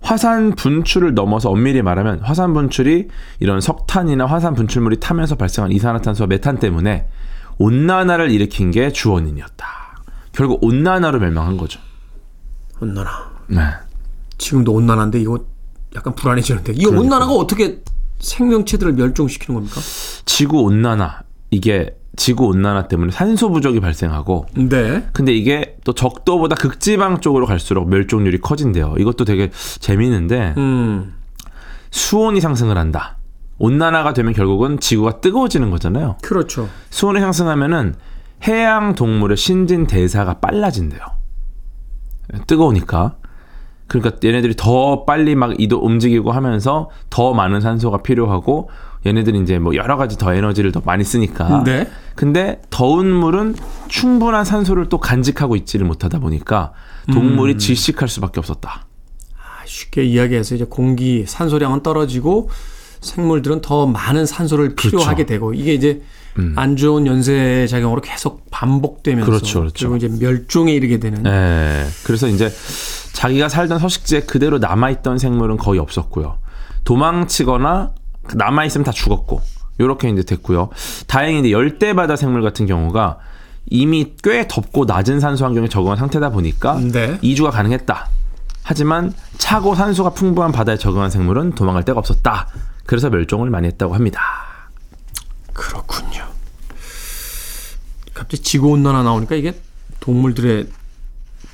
[0.00, 3.08] 화산 분출을 넘어서 엄밀히 말하면 화산 분출이
[3.40, 7.08] 이런 석탄이나 화산 분출물이 타면서 발생한 이산화탄소와 메탄 때문에
[7.58, 9.66] 온난화를 일으킨 게 주원인이었다.
[10.32, 11.80] 결국 온난화로 멸망한 거죠.
[12.80, 13.37] 온난화.
[13.48, 13.60] 네.
[14.38, 15.44] 지금도 온난화인데 이거
[15.96, 17.82] 약간 불안해지는데 이 온난화가 어떻게
[18.20, 19.80] 생명체들을 멸종시키는 겁니까?
[20.24, 25.08] 지구 온난화 이게 지구 온난화 때문에 산소 부족이 발생하고 네.
[25.12, 28.96] 근데 이게 또 적도보다 극지방 쪽으로 갈수록 멸종률이 커진대요.
[28.98, 31.14] 이것도 되게 재미있는데 음.
[31.90, 33.18] 수온이 상승을 한다.
[33.58, 36.18] 온난화가 되면 결국은 지구가 뜨거워지는 거잖아요.
[36.22, 36.68] 그렇죠.
[36.90, 37.94] 수온이 상승하면은
[38.46, 41.00] 해양 동물의 신진 대사가 빨라진대요.
[42.46, 43.16] 뜨거우니까.
[43.88, 48.70] 그러니까 얘네들이 더 빨리 막 이도 움직이고 하면서 더 많은 산소가 필요하고
[49.06, 51.64] 얘네들이 이제 뭐 여러 가지 더 에너지를 더 많이 쓰니까.
[51.64, 51.88] 네.
[52.14, 53.56] 근데 더운 물은
[53.88, 56.72] 충분한 산소를 또 간직하고 있지를 못하다 보니까
[57.12, 57.58] 동물이 음.
[57.58, 58.86] 질식할 수밖에 없었다.
[59.64, 62.50] 쉽게 이야기해서 이제 공기 산소량은 떨어지고
[63.00, 66.02] 생물들은 더 많은 산소를 필요하게 되고 이게 이제
[66.56, 69.90] 안 좋은 연쇄 작용으로 계속 반복되면서 그렇죠, 그렇죠.
[69.90, 71.86] 그리고 이제 멸종에 이르게 되는 예.
[72.04, 72.50] 그래서 이제
[73.12, 76.38] 자기가 살던 서식지에 그대로 남아 있던 생물은 거의 없었고요.
[76.84, 77.92] 도망치거나
[78.34, 79.40] 남아 있으면 다 죽었고,
[79.80, 80.70] 요렇게 이제 됐고요.
[81.06, 83.18] 다행히 이제 열대바다 생물 같은 경우가
[83.66, 87.18] 이미 꽤 덥고 낮은 산소 환경에 적응한 상태다 보니까 네.
[87.22, 88.08] 이주가 가능했다.
[88.62, 92.48] 하지만 차고 산소가 풍부한 바다에 적응한 생물은 도망갈 데가 없었다.
[92.86, 94.47] 그래서 멸종을 많이 했다고 합니다.
[95.58, 96.24] 그렇군요.
[98.14, 99.60] 갑자기 지구온난화 나오니까 이게
[100.00, 100.68] 동물들의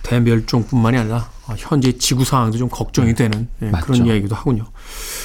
[0.02, 3.86] 대멸종뿐만이 아니라 아, 현재 지구 상황도 좀 걱정이 되는 예, 맞죠.
[3.86, 4.66] 그런 이야기도 하군요.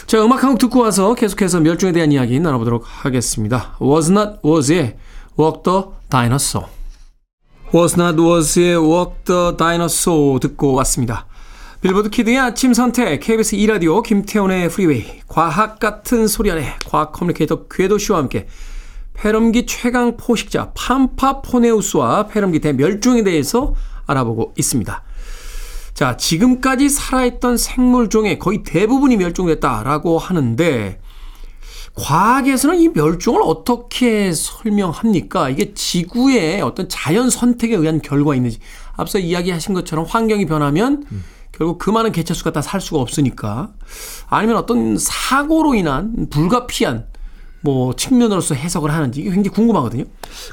[0.07, 3.75] 자, 음악 한 곡 듣고 와서 계속해서 멸종에 대한 이야기 나눠보도록 하겠습니다.
[3.81, 4.95] Was Not Was의
[5.37, 6.69] Walk the Dinosaur.
[7.73, 11.25] Was Not Was의 Walk the Dinosaur 듣고 왔습니다.
[11.81, 18.17] Billboard Kid의 아침 선택 KBS 2라디오 김태훈의 Freeway 과학 같은 소리 하네 과학 communicator 궤도씨와
[18.17, 18.47] 함께
[19.13, 23.75] 페름기 최강 포식자 팜파포네우스와 페름기 대멸종에 대해서
[24.07, 25.03] 알아보고 있습니다.
[25.93, 30.99] 자, 지금까지 살아있던 생물 중에 거의 대부분이 멸종됐다라고 하는데
[31.93, 35.47] 과학에서는 이 멸종을 어떻게 설명합니까?
[35.47, 38.59] 이게 지구의 어떤 자연 선택에 의한 결과인지
[38.97, 41.05] 앞서 이야기하신 것처럼 환경이 변하면
[41.59, 43.71] 결국 그 많은 개체 수가 다 살 수가 없으니까
[44.29, 47.05] 아니면 어떤 사고로 인한 불가피한
[47.61, 50.05] 뭐 측면으로서 해석을 하는지 이게 굉장히 궁금하거든요.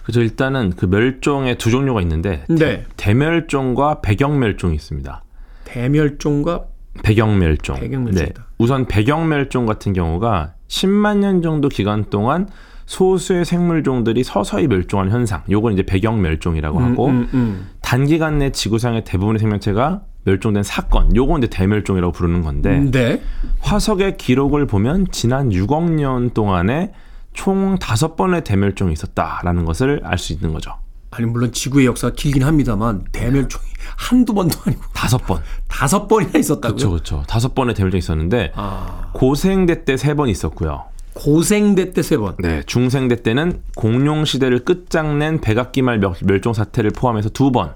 [0.02, 2.84] 그래서 일단은 그 멸종의 두 종류가 있는데 네.
[2.96, 5.22] 대 멸종과 배경멸종이 있습니다.
[5.64, 6.64] 대멸종과
[7.02, 7.76] 배경멸종.
[7.78, 8.46] 배경멸종이다.
[8.59, 12.48] 우선 배경멸종 같은 경우가 10만 년 정도 기간 동안
[12.86, 15.42] 소수의 생물종들이 서서히 멸종하는 현상.
[15.50, 17.68] 요건 이제 배경멸종이라고 하고 음, 음.
[17.82, 21.14] 단기간 내 지구상의 대부분의 생명체가 멸종된 사건.
[21.16, 23.22] 요건 이제 대멸종이라고 부르는 건데 네.
[23.61, 26.93] 화석의 기록을 보면 지난 6억 년 동안에
[27.33, 30.72] 총 다섯 번의 대멸종이 있었다라는 것을 알 수 있는 거죠.
[31.12, 33.64] 아니 물론 지구의 역사가 길긴 합니다만 대멸종이
[33.97, 35.41] 한두 번도 아니고 다섯 번.
[35.68, 36.77] 다섯 번이나 있었다고요.
[36.77, 37.22] 그렇죠, 그렇죠.
[37.29, 40.85] 다섯 번의 대멸종이 있었는데 아, 고생대 때 세 번 있었고요.
[41.14, 42.35] 고생대 때 세 번.
[42.41, 47.72] 네, 중생대 때는 공룡 시대를 끝장낸 백악기말 멸- 멸종 사태를 포함해서 두 번.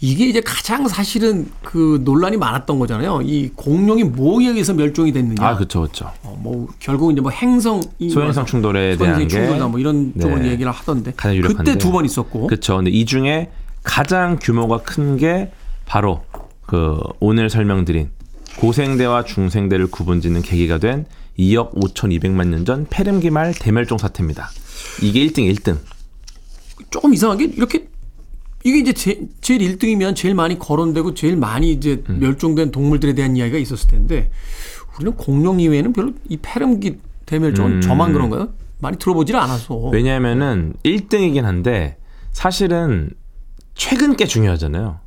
[0.00, 3.22] 이게 이제 가장 사실은 그 논란이 많았던 거잖아요.
[3.22, 5.46] 이 공룡이 뭐에 의해서 멸종이 됐느냐.
[5.46, 6.10] 아, 그렇죠, 그렇죠.
[6.22, 7.80] 어, 뭐 결국 이제 뭐 행성
[8.12, 10.20] 소행성 충돌에 대한 충돌이나 뭐 이런 네.
[10.22, 11.72] 쪽으로 얘기를 하던데 가장 유력한데.
[11.72, 12.76] 그때 두 번 있었고 그렇죠.
[12.76, 13.50] 근데 이 중에
[13.82, 15.50] 가장 규모가 큰 게
[15.86, 16.22] 바로
[16.66, 18.10] 그 오늘 설명드린
[18.58, 21.06] 고생대와 중생대를 구분짓는 계기가 된
[21.38, 24.50] 2억 5,200만 년 전 페름기말 대멸종 사태입니다.
[25.02, 25.78] 이게 1등 1등.
[26.90, 27.88] 조금 이상한 게 이렇게
[28.64, 32.18] 이게 이제 제, 제일 1등이면 제일 많이 거론되고 제일 많이 이제 음.
[32.20, 34.30] 멸종된 동물들에 대한 이야기가 있었을 텐데
[34.96, 37.80] 우리는 공룡 이외에는 별로 이 페름기 대멸종은 음.
[37.80, 38.48] 저만 그런가요?
[38.80, 39.76] 많이 들어보질 않아서.
[39.76, 41.96] 왜냐하면은 1등이긴 한데
[42.32, 43.10] 사실은
[43.74, 45.00] 최근 게 중요하잖아요.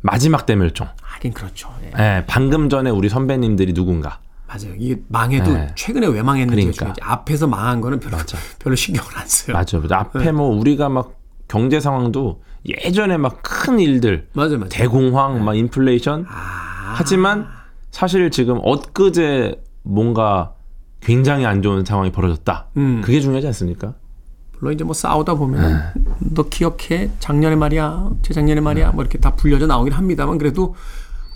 [0.00, 0.88] 마지막 대멸종.
[1.02, 1.68] 하긴 그렇죠.
[1.82, 1.92] 예.
[1.98, 4.20] 예, 방금 전에 우리 선배님들이 누군가.
[4.46, 4.74] 맞아요.
[4.78, 5.72] 이게 망해도 네.
[5.76, 7.12] 최근에 왜 망했는지가 그러니까.
[7.12, 8.16] 앞에서 망한 거는 별로
[8.58, 9.54] 별로 신경을 안 써요.
[9.54, 9.86] 맞아요.
[9.88, 11.14] 앞에 뭐 우리가 막
[11.46, 14.68] 경제 상황도 예전에 막 큰 일들, 맞아요, 맞아요.
[14.70, 16.26] 대공황, 막 인플레이션.
[16.28, 17.46] 하지만
[17.90, 20.54] 사실 지금 엊그제 뭔가
[21.00, 22.66] 굉장히 안 좋은 상황이 벌어졌다.
[22.76, 23.00] 음.
[23.02, 23.94] 그게 중요하지 않습니까?
[24.58, 26.02] 물론 이제 뭐 싸우다 보면 네.
[26.34, 30.74] 너 기억해 작년에 말이야 재작년에 말이야 뭐 이렇게 다 불려져 나오긴 합니다만 그래도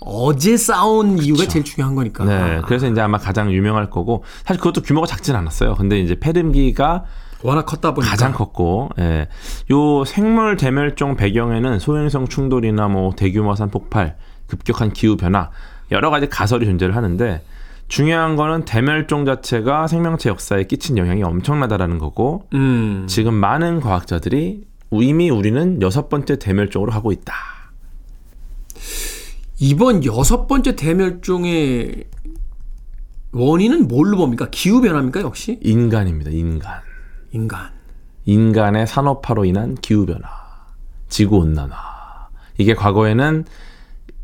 [0.01, 2.23] 어제 싸운 이유가 제일 중요한 거니까.
[2.25, 2.61] 네.
[2.67, 5.73] 그래서 이제 아마 가장 유명할 거고 사실 그것도 규모가 작진 않았어요.
[5.75, 7.05] 근데 이제 페름기가
[7.45, 9.27] 워낙 컸다 보니까 가장 컸고, 예.
[9.71, 14.17] 요 생물 대멸종 배경에는 소행성 충돌이나 뭐 대규모 화산 폭발,
[14.47, 15.49] 급격한 기후 변화
[15.91, 17.41] 여러 가지 가설이 존재를 하는데
[17.87, 23.05] 중요한 거는 대멸종 자체가 생명체 역사에 끼친 영향이 엄청나다라는 거고 음.
[23.07, 27.33] 지금 많은 과학자들이 이미 우리는 여섯 번째 대멸종으로 하고 있다.
[29.59, 32.05] 이번 여섯 번째 대멸종의
[33.31, 34.47] 원인은 뭘로 봅니까?
[34.49, 35.59] 기후 변화입니까 역시?
[35.61, 36.31] 인간입니다.
[36.31, 36.81] 인간.
[37.35, 37.69] 인간.
[38.25, 40.27] 인간의 산업화로 인한 기후 변화,
[41.09, 41.75] 지구 온난화.
[42.57, 43.45] 이게 과거에는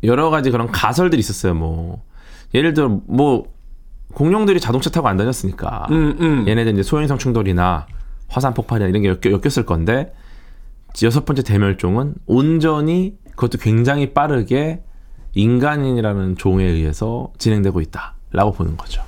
[0.02, 1.54] 여러 가지 그런 가설들이 있었어요.
[1.54, 2.02] 뭐
[2.54, 3.52] 예를 들어 뭐
[4.14, 6.48] 공룡들이 자동차 타고 안 다녔으니까 음, 음.
[6.48, 7.86] 얘네들 이제 소행성 충돌이나
[8.28, 10.12] 화산 폭발이나 이런 게 엮여, 엮였을 건데
[11.02, 14.82] 여섯 번째 대멸종은 온전히 그것도 굉장히 빠르게
[15.34, 19.02] 인간인이라는 종에 의해서 진행되고 있다라고 보는 거죠.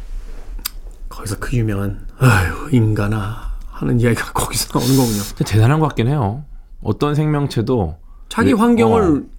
[1.09, 5.23] 거기서 그 유명한 아유 인간아 하는 이야기가 거기서 나오는 거군요.
[5.45, 6.45] 대단한 것 같긴 해요.
[6.83, 7.97] 어떤 생명체도
[8.29, 9.35] 자기 왜- 환경을 어.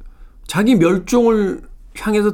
[0.48, 1.62] 자기 멸종을
[1.98, 2.34] 향해서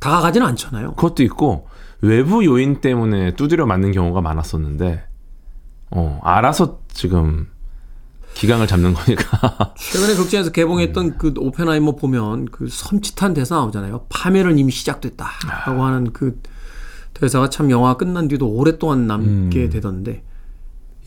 [0.00, 0.94] 다가가지는 않잖아요.
[0.94, 1.68] 그것도 있고
[2.00, 5.04] 외부 요인 때문에 두드려 맞는 경우가 많았었는데
[5.90, 7.48] 어 알아서 지금
[8.34, 14.06] 기강을 잡는 거니까 최근에 극장에서 개봉했던 그 오펜하이머 보면 그 섬찟한 대사 나오잖아요.
[14.08, 16.40] 파멸은 이미 시작됐다라고 하는 그
[17.14, 19.70] 대사가 참 영화 끝난 뒤도 오랫동안 남게 음.
[19.70, 20.22] 되던데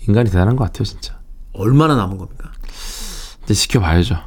[0.08, 1.20] 인간이 대단한 것 같아요 진짜
[1.54, 2.52] 얼마나 남은 겁니까?
[3.44, 4.18] 이제 지켜봐야죠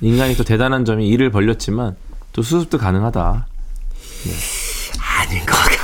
[0.00, 1.96] 인간이 또 대단한 점이 일을 벌렸지만
[2.32, 3.46] 또 수습도 가능하다
[5.00, 5.78] 아닌 것 같아.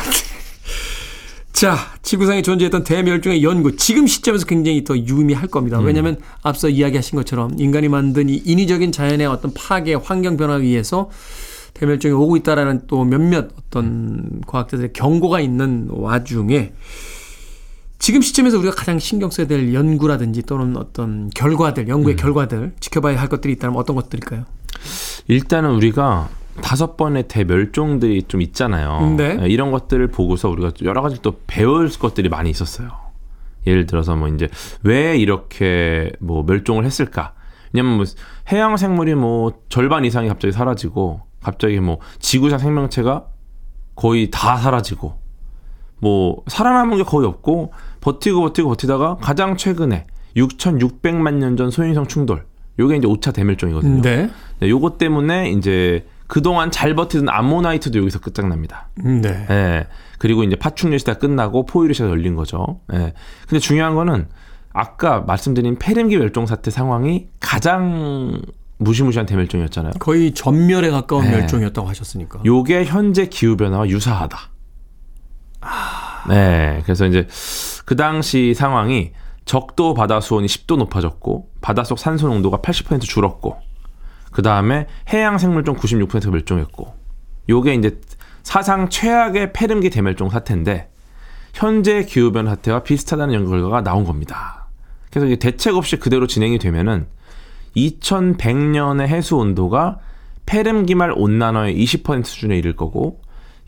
[1.53, 5.79] 자, 지구상에 존재했던 대멸종의 연구 지금 시점에서 굉장히 더 유의미할 겁니다.
[5.79, 11.11] 왜냐하면 앞서 이야기하신 것처럼 인간이 만든 이 인위적인 자연의 어떤 파괴, 환경 변화에 의해서
[11.75, 16.73] 대멸종이 오고 있다라는 또 몇몇 어떤 과학자들의 경고가 있는 와중에
[17.99, 23.29] 지금 시점에서 우리가 가장 신경 써야 될 연구라든지 또는 어떤 결과들, 연구의 결과들 지켜봐야 할
[23.29, 24.45] 것들이 있다면 어떤 것들일까요?
[25.29, 26.29] 일단은 우리가
[26.63, 29.15] 다섯 번의 대멸종들이 좀 있잖아요.
[29.17, 29.39] 네.
[29.43, 32.91] 예, 이런 것들을 보고서 우리가 여러 가지 또 배울 것들이 많이 있었어요.
[33.67, 34.49] 예를 들어서 뭐 이제
[34.83, 37.33] 왜 이렇게 뭐 멸종을 했을까?
[37.73, 38.05] 왜냐면 뭐
[38.53, 43.27] 해양 생물이 뭐 절반 이상이 갑자기 사라지고 갑자기 뭐 지구상 생명체가
[43.97, 45.19] 거의 다 사라지고
[46.01, 52.47] 뭐 살아남은 게 거의 없고 버티고 버티고 버티다가 가장 최근에 6,600만 년 전 소행성 충돌.
[52.79, 54.03] 요게 이제 5차 대멸종이거든요.
[54.03, 54.29] 네.
[54.59, 58.89] 네, 요것 때문에 이제 그동안 잘 버티던 암모나이트도 여기서 끝장납니다.
[58.97, 59.47] 네.
[59.51, 59.87] 예.
[60.19, 62.81] 그리고 이제 파충류 시대가 끝나고 포유류 시대가 열린 거죠.
[62.93, 63.13] 예.
[63.49, 64.27] 근데 중요한 거는
[64.73, 68.43] 아까 말씀드린 페름기 멸종 사태 상황이 가장
[68.79, 69.93] 무시무시한 대멸종이었잖아요.
[70.01, 71.31] 거의 전멸에 가까운 네.
[71.31, 72.41] 멸종이었다고 하셨으니까.
[72.45, 74.37] 요게 현재 기후 변화와 유사하다.
[76.29, 76.81] 네.
[76.85, 77.27] 그래서 이제
[77.85, 79.13] 그 당시 상황이
[79.45, 83.59] 적도 바다 수온이 10도 높아졌고 바닷속 산소 농도가 80% 줄었고
[84.31, 86.95] 그 다음에 해양 생물종 96%가 멸종했고
[87.49, 88.01] 요게 이제
[88.43, 90.91] 사상 최악의 페름기 대멸종 사태인데
[91.53, 94.69] 현재 기후 변화 사태와 비슷하다는 연구 결과가 나온 겁니다.
[95.11, 97.07] 그래서 이게 대책 없이 그대로 진행이 되면은
[97.77, 99.99] 2100년의 해수 온도가
[100.47, 103.21] 페름기 말 온난화의 20% 수준에 이를 거고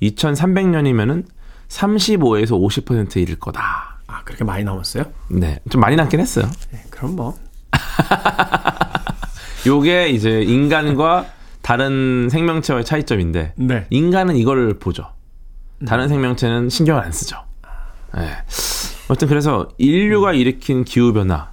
[0.02, 1.24] 2300년이면은
[1.68, 4.00] 35에서 50%에 이를 거다.
[4.06, 5.04] 아, 그렇게 많이 남았어요?
[5.28, 6.50] 네, 좀 많이 남긴 했어요.
[6.70, 7.38] 네, 그럼 뭐.
[9.66, 11.26] 요게 이제 인간과
[11.60, 13.86] 다른 생명체와의 차이점인데 네.
[13.90, 15.08] 인간은 이걸 보죠.
[15.86, 17.38] 다른 생명체는 신경을 안 쓰죠.
[18.14, 18.30] 네.
[19.08, 21.50] 어쨌든 그래서 인류가 일으킨 기후 변화,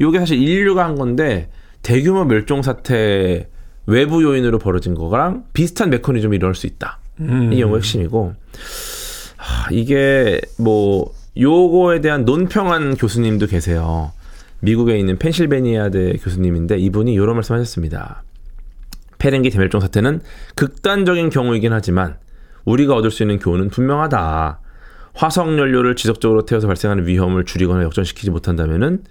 [0.00, 1.50] 요게 사실 인류가 한 건데
[1.82, 3.48] 대규모 멸종 사태
[3.86, 6.98] 외부 요인으로 벌어진 거랑 비슷한 메커니즘이 일어날 수 있다.
[7.20, 8.34] 이 연구 핵심이고 하,
[9.70, 14.12] 이게 뭐 요거에 대한 논평한 교수님도 계세요.
[14.60, 18.22] 미국에 있는 펜실베니아대 교수님인데 이분이 이런 말씀하셨습니다.
[19.18, 20.20] 페렌기 대멸종 사태는
[20.54, 22.16] 극단적인 경우이긴 하지만
[22.64, 24.60] 우리가 얻을 수 있는 교훈은 분명하다.
[25.14, 29.04] 화석 연료를 지속적으로 태워서 발생하는 위험을 줄이거나 역전시키지 못한다면은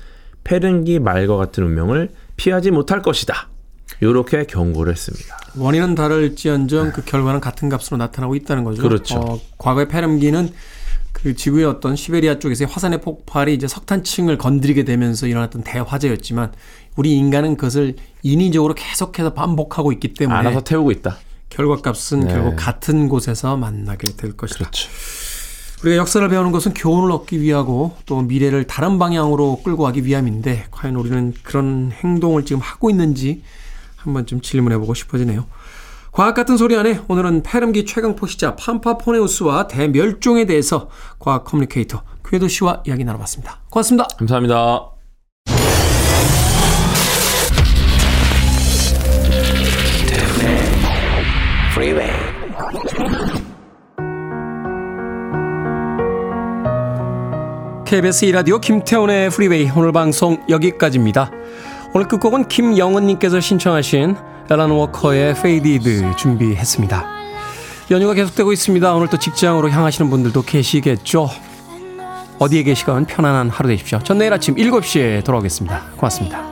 [0.44, 3.50] 페른기 말과 같은 운명을 피하지 못할 것이다.
[4.00, 5.38] 이렇게 경고를 했습니다.
[5.58, 8.82] 원인은 다를지언정 그 결과는 같은 값으로 나타나고 있다는 거죠.
[8.82, 9.18] 그렇죠.
[9.18, 10.52] 어, 과거의 페름기는
[11.14, 16.52] 그 지구의 어떤 시베리아 쪽에서의 화산의 폭발이 이제 석탄층을 건드리게 되면서 일어났던 대화재였지만
[16.96, 21.18] 우리 인간은 그것을 인위적으로 계속해서 반복하고 있기 때문에 알아서 태우고 있다.
[21.50, 22.34] 결과값은 네.
[22.34, 24.60] 결국 같은 곳에서 만나게 될 것이다.
[24.60, 24.90] 그렇죠.
[25.84, 30.96] 우리가 역사를 배우는 것은 교훈을 얻기 위함이고 또 미래를 다른 방향으로 끌고 가기 위함인데 과연
[30.96, 33.44] 우리는 그런 행동을 지금 하고 있는지
[34.08, 35.46] 한 번쯤 질문해보고 싶어지네요.
[36.14, 40.90] 과학 같은 소리 하네 오늘은 페름기 최강 포식자 팜파포네우스와 대멸종에 대해서
[41.20, 43.60] 과학 communicator 궤도 씨와 이야기 나눠봤습니다.
[43.70, 44.08] 고맙습니다.
[44.18, 44.92] 감사합니다.
[57.86, 61.32] KBS 2라디오 김태훈의 Freeway 오늘 방송 여기까지입니다.
[61.98, 64.16] 오늘 끝곡은 김영은님께서 신청하신
[64.52, 67.06] Alan Walker의 Faded 준비했습니다.
[67.90, 68.94] 연휴가 계속되고 있습니다.
[68.94, 71.28] 오늘 또 직장으로 향하시는 분들도 계시겠죠.
[72.38, 73.98] 어디에 계시건 편안한 하루 되십시오.
[74.04, 75.86] 전 내일 아침 7시에 돌아오겠습니다.
[75.98, 76.46] 고맙습니다.